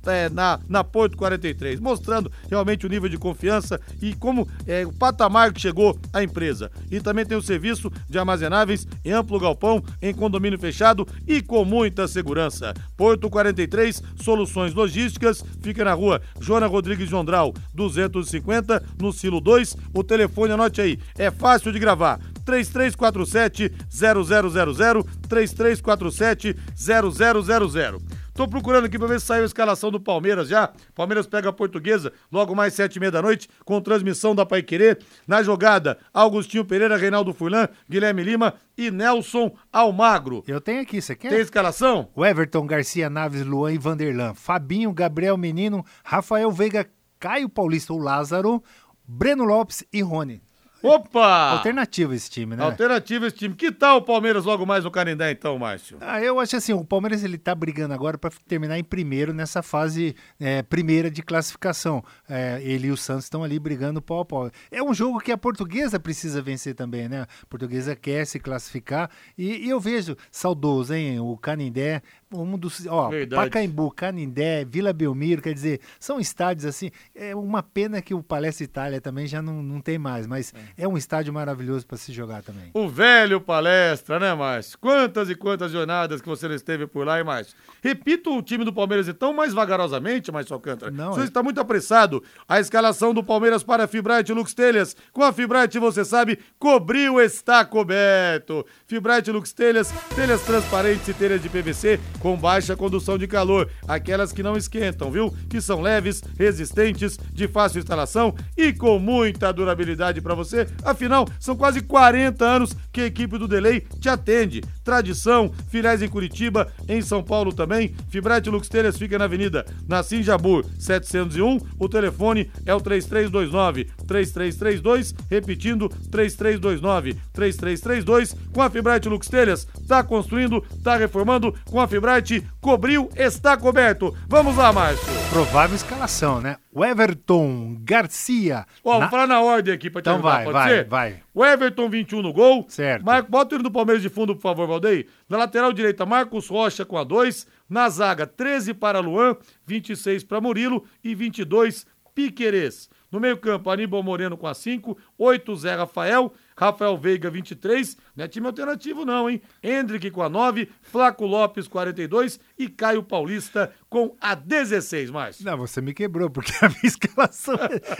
[0.05, 4.91] é, na, na Porto 43, mostrando realmente o nível de confiança e como é, o
[4.91, 6.71] patamar que chegou a empresa.
[6.91, 11.63] E também tem o serviço de armazenáveis em amplo galpão, em condomínio fechado e com
[11.65, 12.73] muita segurança.
[12.97, 19.75] Porto 43, soluções logísticas, fica na rua Joana Rodrigues Jondral, 250, no Silo 2.
[19.93, 22.19] O telefone, anote aí, é fácil de gravar.
[22.45, 30.47] 3347 0000 3347 0000 Tô procurando aqui pra ver se saiu a escalação do Palmeiras
[30.47, 30.73] já.
[30.95, 34.63] Palmeiras pega a portuguesa logo mais sete e meia da noite, com transmissão da Pai
[34.63, 34.99] Querer.
[35.27, 40.43] Na jogada, Augustinho Pereira, Reinaldo Furlan, Guilherme Lima e Nelson Almagro.
[40.47, 41.29] Eu tenho aqui, você quer?
[41.29, 42.09] Tem escalação?
[42.15, 44.33] O Everton, Garcia, Naves, Luan e Vanderlan.
[44.33, 48.63] Fabinho, Gabriel Menino, Rafael Veiga, Caio Paulista, o Lázaro,
[49.07, 50.41] Breno Lopes e Rony.
[50.83, 51.51] Opa!
[51.51, 52.63] Alternativa esse time, né?
[52.63, 53.55] Alternativa esse time.
[53.55, 55.97] Que tal o Palmeiras logo mais no Canindé, então, Márcio?
[56.01, 59.63] Ah, eu acho assim, o Palmeiras ele tá brigando agora para terminar em primeiro nessa
[59.63, 62.03] fase é, primeira de classificação.
[62.27, 64.51] É, ele e o Santos estão ali brigando pau a pau.
[64.69, 67.21] É um jogo que a portuguesa precisa vencer também, né?
[67.21, 71.17] A portuguesa quer se classificar e, e eu vejo saudoso, hein?
[71.19, 72.01] O Canindé
[72.33, 72.85] um dos.
[72.87, 73.43] Ó, Verdade.
[73.43, 76.91] Pacaembu, Canindé, Vila Belmiro, quer dizer, são estádios assim.
[77.15, 80.83] É uma pena que o Palestra Itália também já não, não tem mais, mas é,
[80.83, 82.71] é um estádio maravilhoso para se jogar também.
[82.73, 84.77] O velho Palestra, né, Márcio?
[84.79, 87.55] Quantas e quantas jornadas que você não esteve por lá, hein, Márcio?
[87.81, 90.91] Repito o time do Palmeiras então mais vagarosamente, Márcio Alcântara.
[90.91, 91.25] Não, Você é...
[91.25, 92.23] está muito apressado.
[92.47, 94.95] A escalação do Palmeiras para a Fibrate Lux Telhas.
[95.11, 98.65] Com a Fibrate, você sabe, cobriu, está coberto.
[98.85, 104.31] Fibrate Lux Telhas, telhas transparentes e telhas de PVC com baixa condução de calor, aquelas
[104.31, 105.29] que não esquentam, viu?
[105.49, 110.65] Que são leves, resistentes, de fácil instalação e com muita durabilidade para você.
[110.85, 114.61] Afinal, são quase 40 anos que a equipe do Delay te atende.
[114.85, 117.93] Tradição, filiais em Curitiba, em São Paulo também.
[118.07, 121.59] Fibrate Lux Telhas fica na Avenida Nassim Jabur 701.
[121.77, 128.33] O telefone é o 3329 3332, repetindo 3329 3332.
[128.53, 132.12] Com a Fibrate Lux Telhas, tá construindo, tá reformando com a Fibrate
[132.59, 134.15] cobriu, está coberto.
[134.27, 135.05] Vamos lá, Márcio.
[135.29, 136.57] Provável escalação, né?
[136.71, 138.65] O Everton, Garcia.
[138.83, 138.97] Ó, na...
[138.99, 140.87] vamos falar na ordem aqui pra te Então vai, vai, ser?
[140.87, 141.19] vai.
[141.33, 142.65] O Everton, 21 no gol.
[142.69, 143.03] Certo.
[143.03, 143.23] Mar...
[143.23, 145.07] Bota ele do Palmeiras de fundo, por favor, Valdeir.
[145.27, 147.47] Na lateral direita, Marcos Rocha com a 2.
[147.69, 149.35] Na zaga, 13 para Luan,
[149.65, 152.89] 26 para Murilo e 22 Piquerez.
[153.13, 158.27] No meio-campo, Aníbal Moreno com a 5, 8 Zé Rafael, Rafael Veiga 23, não é
[158.27, 159.39] time alternativo não, hein?
[159.61, 165.39] Hendrick com a 9, Flaco Lopes 42 e Caio Paulista com a 16 mais.
[165.41, 167.53] Não, você me quebrou, porque a minha escalação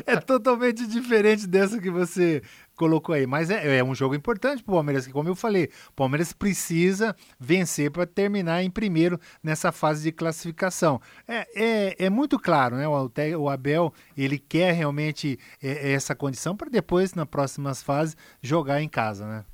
[0.08, 2.42] é, é totalmente diferente dessa que você
[2.76, 3.28] colocou aí.
[3.28, 6.34] Mas é, é um jogo importante para o Palmeiras, que como eu falei, o Palmeiras
[6.34, 11.00] precisa vencer para terminar em primeiro nessa fase de classificação.
[11.28, 12.88] É, é, é muito claro, né?
[12.88, 15.03] O, o Abel ele quer realmente
[15.62, 19.46] é, é essa condição para depois, nas próximas fases, jogar em casa, né?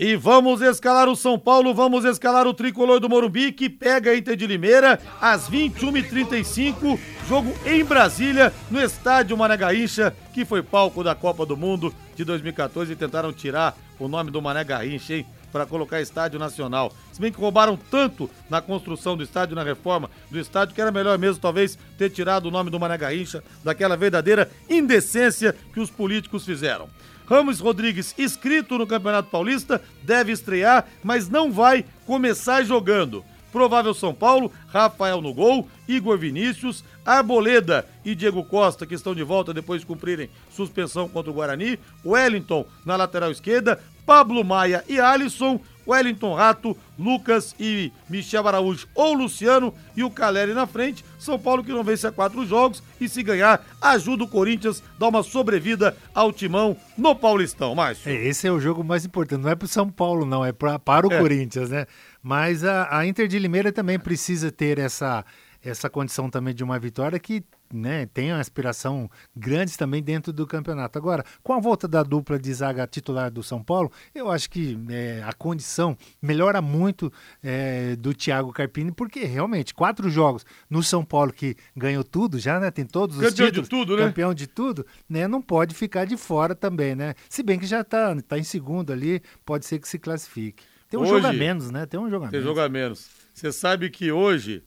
[0.00, 4.16] E vamos escalar o São Paulo, vamos escalar o tricolor do Morumbi, que pega a
[4.16, 6.96] Inter de Limeira às 21h35.
[7.28, 12.24] Jogo em Brasília, no estádio Mané Garrincha, que foi palco da Copa do Mundo de
[12.24, 15.26] 2014 e tentaram tirar o nome do Mané Garrincha, hein?
[15.52, 16.92] Para colocar estádio nacional.
[17.12, 20.92] Se bem que roubaram tanto na construção do estádio, na reforma do estádio, que era
[20.92, 25.90] melhor mesmo, talvez, ter tirado o nome do Mané Garrincha daquela verdadeira indecência que os
[25.90, 26.88] políticos fizeram.
[27.28, 33.22] Ramos Rodrigues, inscrito no Campeonato Paulista, deve estrear, mas não vai começar jogando.
[33.52, 39.22] Provável São Paulo, Rafael no gol, Igor Vinícius, Arboleda e Diego Costa, que estão de
[39.22, 43.78] volta depois de cumprirem suspensão contra o Guarani, Wellington na lateral esquerda,
[44.08, 50.54] Pablo Maia e Alisson, Wellington Rato, Lucas e Michel Araújo ou Luciano e o Caleri
[50.54, 51.04] na frente.
[51.18, 55.00] São Paulo que não vence a quatro jogos e se ganhar, ajuda o Corinthians a
[55.00, 58.10] dar uma sobrevida ao timão no Paulistão, Márcio.
[58.10, 60.52] É, esse é o jogo mais importante, não é para o São Paulo não, é
[60.52, 61.18] pra, para o é.
[61.18, 61.84] Corinthians, né?
[62.22, 65.22] Mas a, a Inter de Limeira também precisa ter essa
[65.62, 67.42] essa condição também de uma vitória que
[67.72, 70.98] né, tem uma aspiração grande também dentro do campeonato.
[70.98, 74.78] Agora, com a volta da dupla de zaga titular do São Paulo, eu acho que
[74.88, 77.12] é, a condição melhora muito
[77.42, 82.58] é, do Thiago Carpini, porque realmente quatro jogos no São Paulo que ganhou tudo já,
[82.58, 84.04] né, tem todos os campeão títulos, de tudo, né?
[84.04, 87.14] campeão de tudo, né, não pode ficar de fora também, né?
[87.28, 90.64] Se bem que já está tá em segundo ali, pode ser que se classifique.
[90.88, 91.84] Tem um hoje, jogo a menos, né?
[91.84, 92.32] Tem um jogo a menos.
[92.32, 93.10] Tem jogo a menos.
[93.34, 94.62] Você sabe que hoje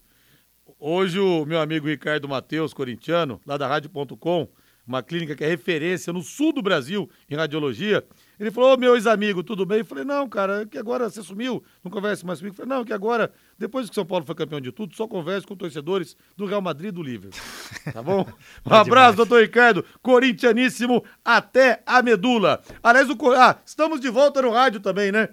[0.84, 4.48] Hoje o meu amigo Ricardo Mateus, corintiano, lá da Rádio.com,
[4.88, 8.04] uma clínica que é referência no sul do Brasil em radiologia,
[8.40, 9.78] ele falou, ô meu ex-amigo, tudo bem?
[9.78, 12.56] Eu falei, não, cara, que agora você sumiu, não conversa mais comigo.
[12.56, 15.48] Eu falei, não, que agora, depois que São Paulo foi campeão de tudo, só converso
[15.48, 17.40] com torcedores do Real Madrid e do Liverpool.
[17.94, 18.26] Tá bom?
[18.66, 22.60] Um abraço, doutor Ricardo, corintianíssimo até a medula.
[22.82, 23.16] Aliás, o...
[23.32, 25.30] ah, estamos de volta no rádio também, né?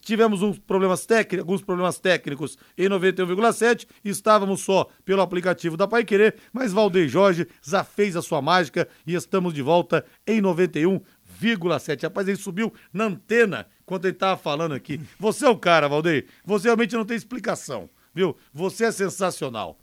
[0.00, 3.86] Tivemos uns problemas técnicos, alguns problemas técnicos em 91,7.
[4.04, 8.88] Estávamos só pelo aplicativo da Pai Querer, mas Valdeir Jorge já fez a sua mágica
[9.06, 12.02] e estamos de volta em 91,7.
[12.02, 15.00] Rapaz, ele subiu na antena quando ele estava falando aqui.
[15.18, 16.26] Você é o cara, Valdeir.
[16.44, 18.36] Você realmente não tem explicação, viu?
[18.52, 19.78] Você é sensacional.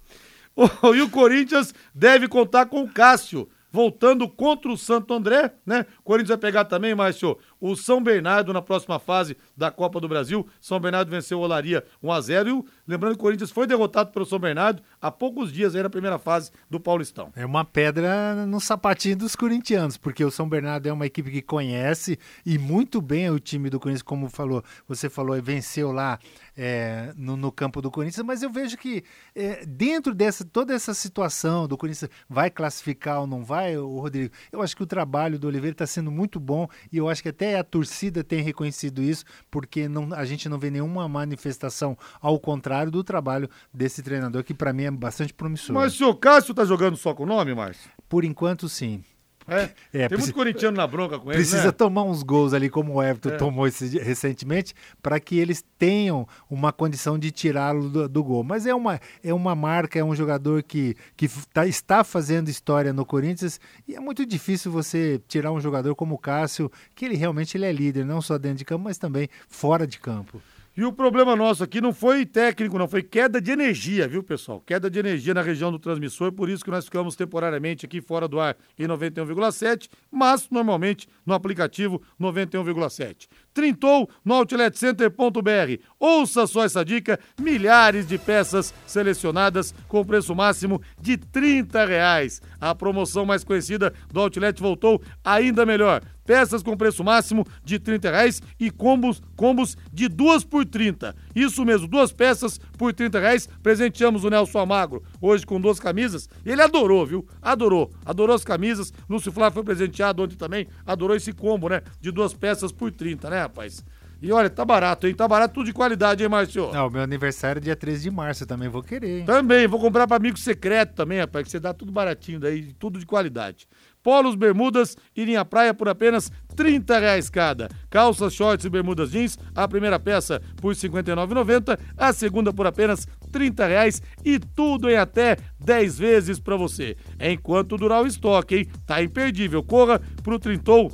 [0.96, 5.86] e o Corinthians deve contar com o Cássio voltando contra o Santo André, né?
[6.00, 10.10] O Corinthians vai pegar também, Márcio, o São Bernardo na próxima fase da Copa do
[10.10, 10.48] Brasil.
[10.60, 13.68] São Bernardo venceu o Olaria 1 a 0 e o, lembrando que o Corinthians foi
[13.68, 17.32] derrotado pelo São Bernardo há poucos dias aí na primeira fase do Paulistão.
[17.36, 21.42] É uma pedra no sapatinho dos corintianos, porque o São Bernardo é uma equipe que
[21.42, 26.18] conhece e muito bem o time do Corinthians, como falou, você falou, venceu lá
[26.58, 29.04] é, no, no, campo do Corinthians, mas eu vejo que
[29.36, 34.34] é, dentro dessa toda essa situação do Corinthians vai classificar ou não vai, o Rodrigo,
[34.52, 37.30] eu acho que o trabalho do Oliveira está sendo muito bom e eu acho que
[37.30, 42.40] até a torcida tem reconhecido isso, porque não, a gente não vê nenhuma manifestação ao
[42.40, 45.76] contrário do trabalho desse treinador, que para mim é bastante promissor.
[45.76, 47.90] Mas o senhor Cássio tá jogando só com o nome, Márcio?
[48.08, 49.04] Por enquanto, sim.
[49.48, 51.38] É, é, tem muito corintiano na bronca com ele.
[51.38, 51.72] Precisa né?
[51.72, 53.38] tomar uns gols ali, como o Everton é.
[53.38, 58.44] tomou esse, recentemente, para que eles tenham uma condição de tirá-lo do, do, gol.
[58.44, 62.94] Mas é uma, é uma marca, é um jogador que, que tá, está fazendo história
[62.94, 67.16] no Corinthians e é muito difícil você tirar um jogador como o Cássio, que ele
[67.16, 70.42] realmente ele é líder, não só dentro de campo, mas também fora de campo.
[70.82, 74.60] E o problema nosso aqui não foi técnico, não, foi queda de energia, viu, pessoal?
[74.60, 78.28] Queda de energia na região do transmissor, por isso que nós ficamos temporariamente aqui fora
[78.28, 83.28] do ar em 91,7, mas normalmente no aplicativo 91,7.
[83.54, 85.84] Trintou no outletcenter.br.
[86.00, 92.42] Ouça só essa dica: milhares de peças selecionadas com preço máximo de 30 reais.
[92.60, 98.10] A promoção mais conhecida do Outlet voltou ainda melhor peças com preço máximo de 30
[98.10, 101.14] reais e combos, combos de duas por 30.
[101.36, 103.50] Isso mesmo, duas peças por 30 reais.
[103.62, 106.30] Presenteamos o Nelson Amagro hoje com duas camisas.
[106.46, 107.28] Ele adorou, viu?
[107.42, 107.92] Adorou.
[108.06, 108.94] Adorou as camisas.
[109.10, 110.68] Lúcio Flávio foi presenteado ontem também.
[110.86, 111.82] Adorou esse combo, né?
[112.00, 113.84] De duas peças por 30, né, rapaz?
[114.22, 115.16] E olha, tá barato, hein?
[115.16, 116.72] Tá barato tudo de qualidade, hein, Márcio?
[116.72, 119.26] Não, meu aniversário é dia 13 de março, também vou querer, hein?
[119.26, 123.00] Também, vou comprar para amigo secreto também, rapaz, que você dá tudo baratinho daí, tudo
[123.00, 123.68] de qualidade.
[124.04, 127.70] Polos, bermudas e linha praia por apenas 30 reais cada.
[127.90, 133.08] Calças, shorts e bermudas jeans, a primeira peça por R$ 59,90, a segunda por apenas
[133.32, 136.96] 30 reais e tudo em até 10 vezes para você.
[137.20, 138.68] Enquanto durar o estoque, hein?
[138.86, 139.64] Tá imperdível.
[139.64, 140.92] Corra pro Trintou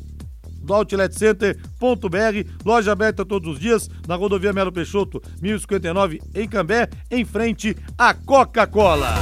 [0.68, 7.24] do outletcenter.br, loja aberta todos os dias na rodovia Melo Peixoto, 1059 em Cambé, em
[7.24, 9.16] frente à Coca-Cola.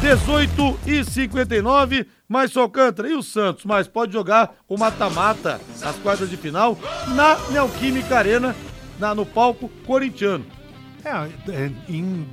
[0.00, 5.96] 18 e 59, mas só Alcântara e o Santos, mas pode jogar o mata-mata, as
[5.96, 6.78] quartas de final,
[7.14, 8.54] na Neoquímica Arena,
[9.00, 10.46] na, no palco corintiano.
[11.04, 11.10] É,
[11.52, 11.70] é,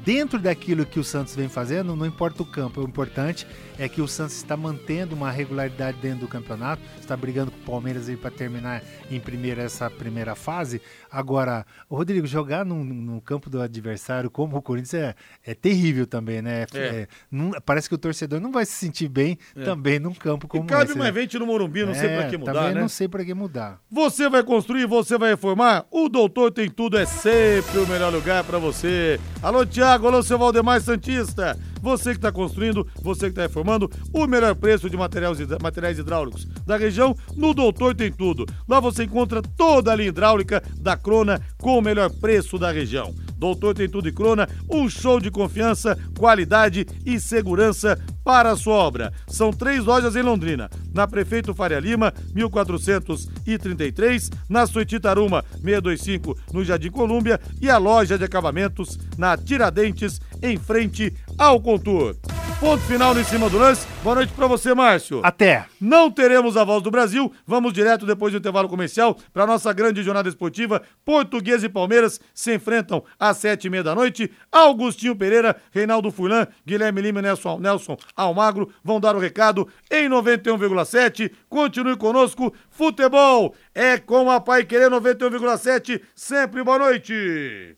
[0.03, 3.47] dentro daquilo que o Santos vem fazendo, não importa o campo, o importante
[3.77, 7.65] é que o Santos está mantendo uma regularidade dentro do campeonato, está brigando com o
[7.65, 10.81] Palmeiras aí para terminar em primeira essa primeira fase.
[11.11, 15.15] Agora, o Rodrigo, jogar no, no, campo do adversário como o Corinthians é,
[15.45, 16.65] é terrível também, né?
[16.73, 16.77] É.
[16.77, 19.63] É, não, parece que o torcedor não vai se sentir bem é.
[19.63, 20.99] também num campo como e cabe esse.
[20.99, 22.81] um evento no Morumbi, não sei para que mudar, também né?
[22.81, 23.79] não sei para que mudar.
[23.89, 25.85] Você vai construir, você vai reformar?
[25.91, 29.19] O Doutor Tem Tudo é sempre o melhor lugar para você.
[29.41, 31.57] Alô, Tiago, alô, seu Valdemar Santista.
[31.83, 36.47] Você que está construindo, você que está reformando, o melhor preço de materiais, materiais hidráulicos
[36.65, 38.45] da região, no Doutor Tem Tudo.
[38.69, 43.13] Lá você encontra toda a linha hidráulica da Crona com o melhor preço da região.
[43.35, 48.75] Doutor Tem Tudo e Crona, um show de confiança, qualidade e segurança para a sua
[48.75, 49.11] obra.
[49.27, 50.69] São três lojas em Londrina.
[50.93, 58.23] Na Prefeito Faria Lima, 1433, na Soititaruma, 625, no Jardim Colúmbia e a loja de
[58.23, 62.15] acabamentos na Tiradentes, em frente ao Contour.
[62.59, 63.85] Ponto final em cima do lance.
[64.01, 65.19] Boa noite para você, Márcio.
[65.21, 65.65] Até.
[65.81, 67.29] Não teremos a voz do Brasil.
[67.45, 70.81] Vamos direto depois do intervalo comercial para nossa grande jornada esportiva.
[71.03, 74.31] Português e Palmeiras se enfrentam às sete e meia da noite.
[74.49, 80.07] Augustinho Pereira, Reinaldo Furlan, Guilherme Lima e Nelson, Nelson Almagro vão dar o recado em
[80.07, 81.31] 91,7.
[81.49, 82.53] Continue conosco.
[82.69, 86.01] Futebol é com a Pai Querer 91,7.
[86.15, 87.75] Sempre boa noite.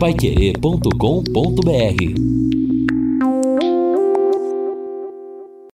[0.00, 2.59] Paiquerê.com.br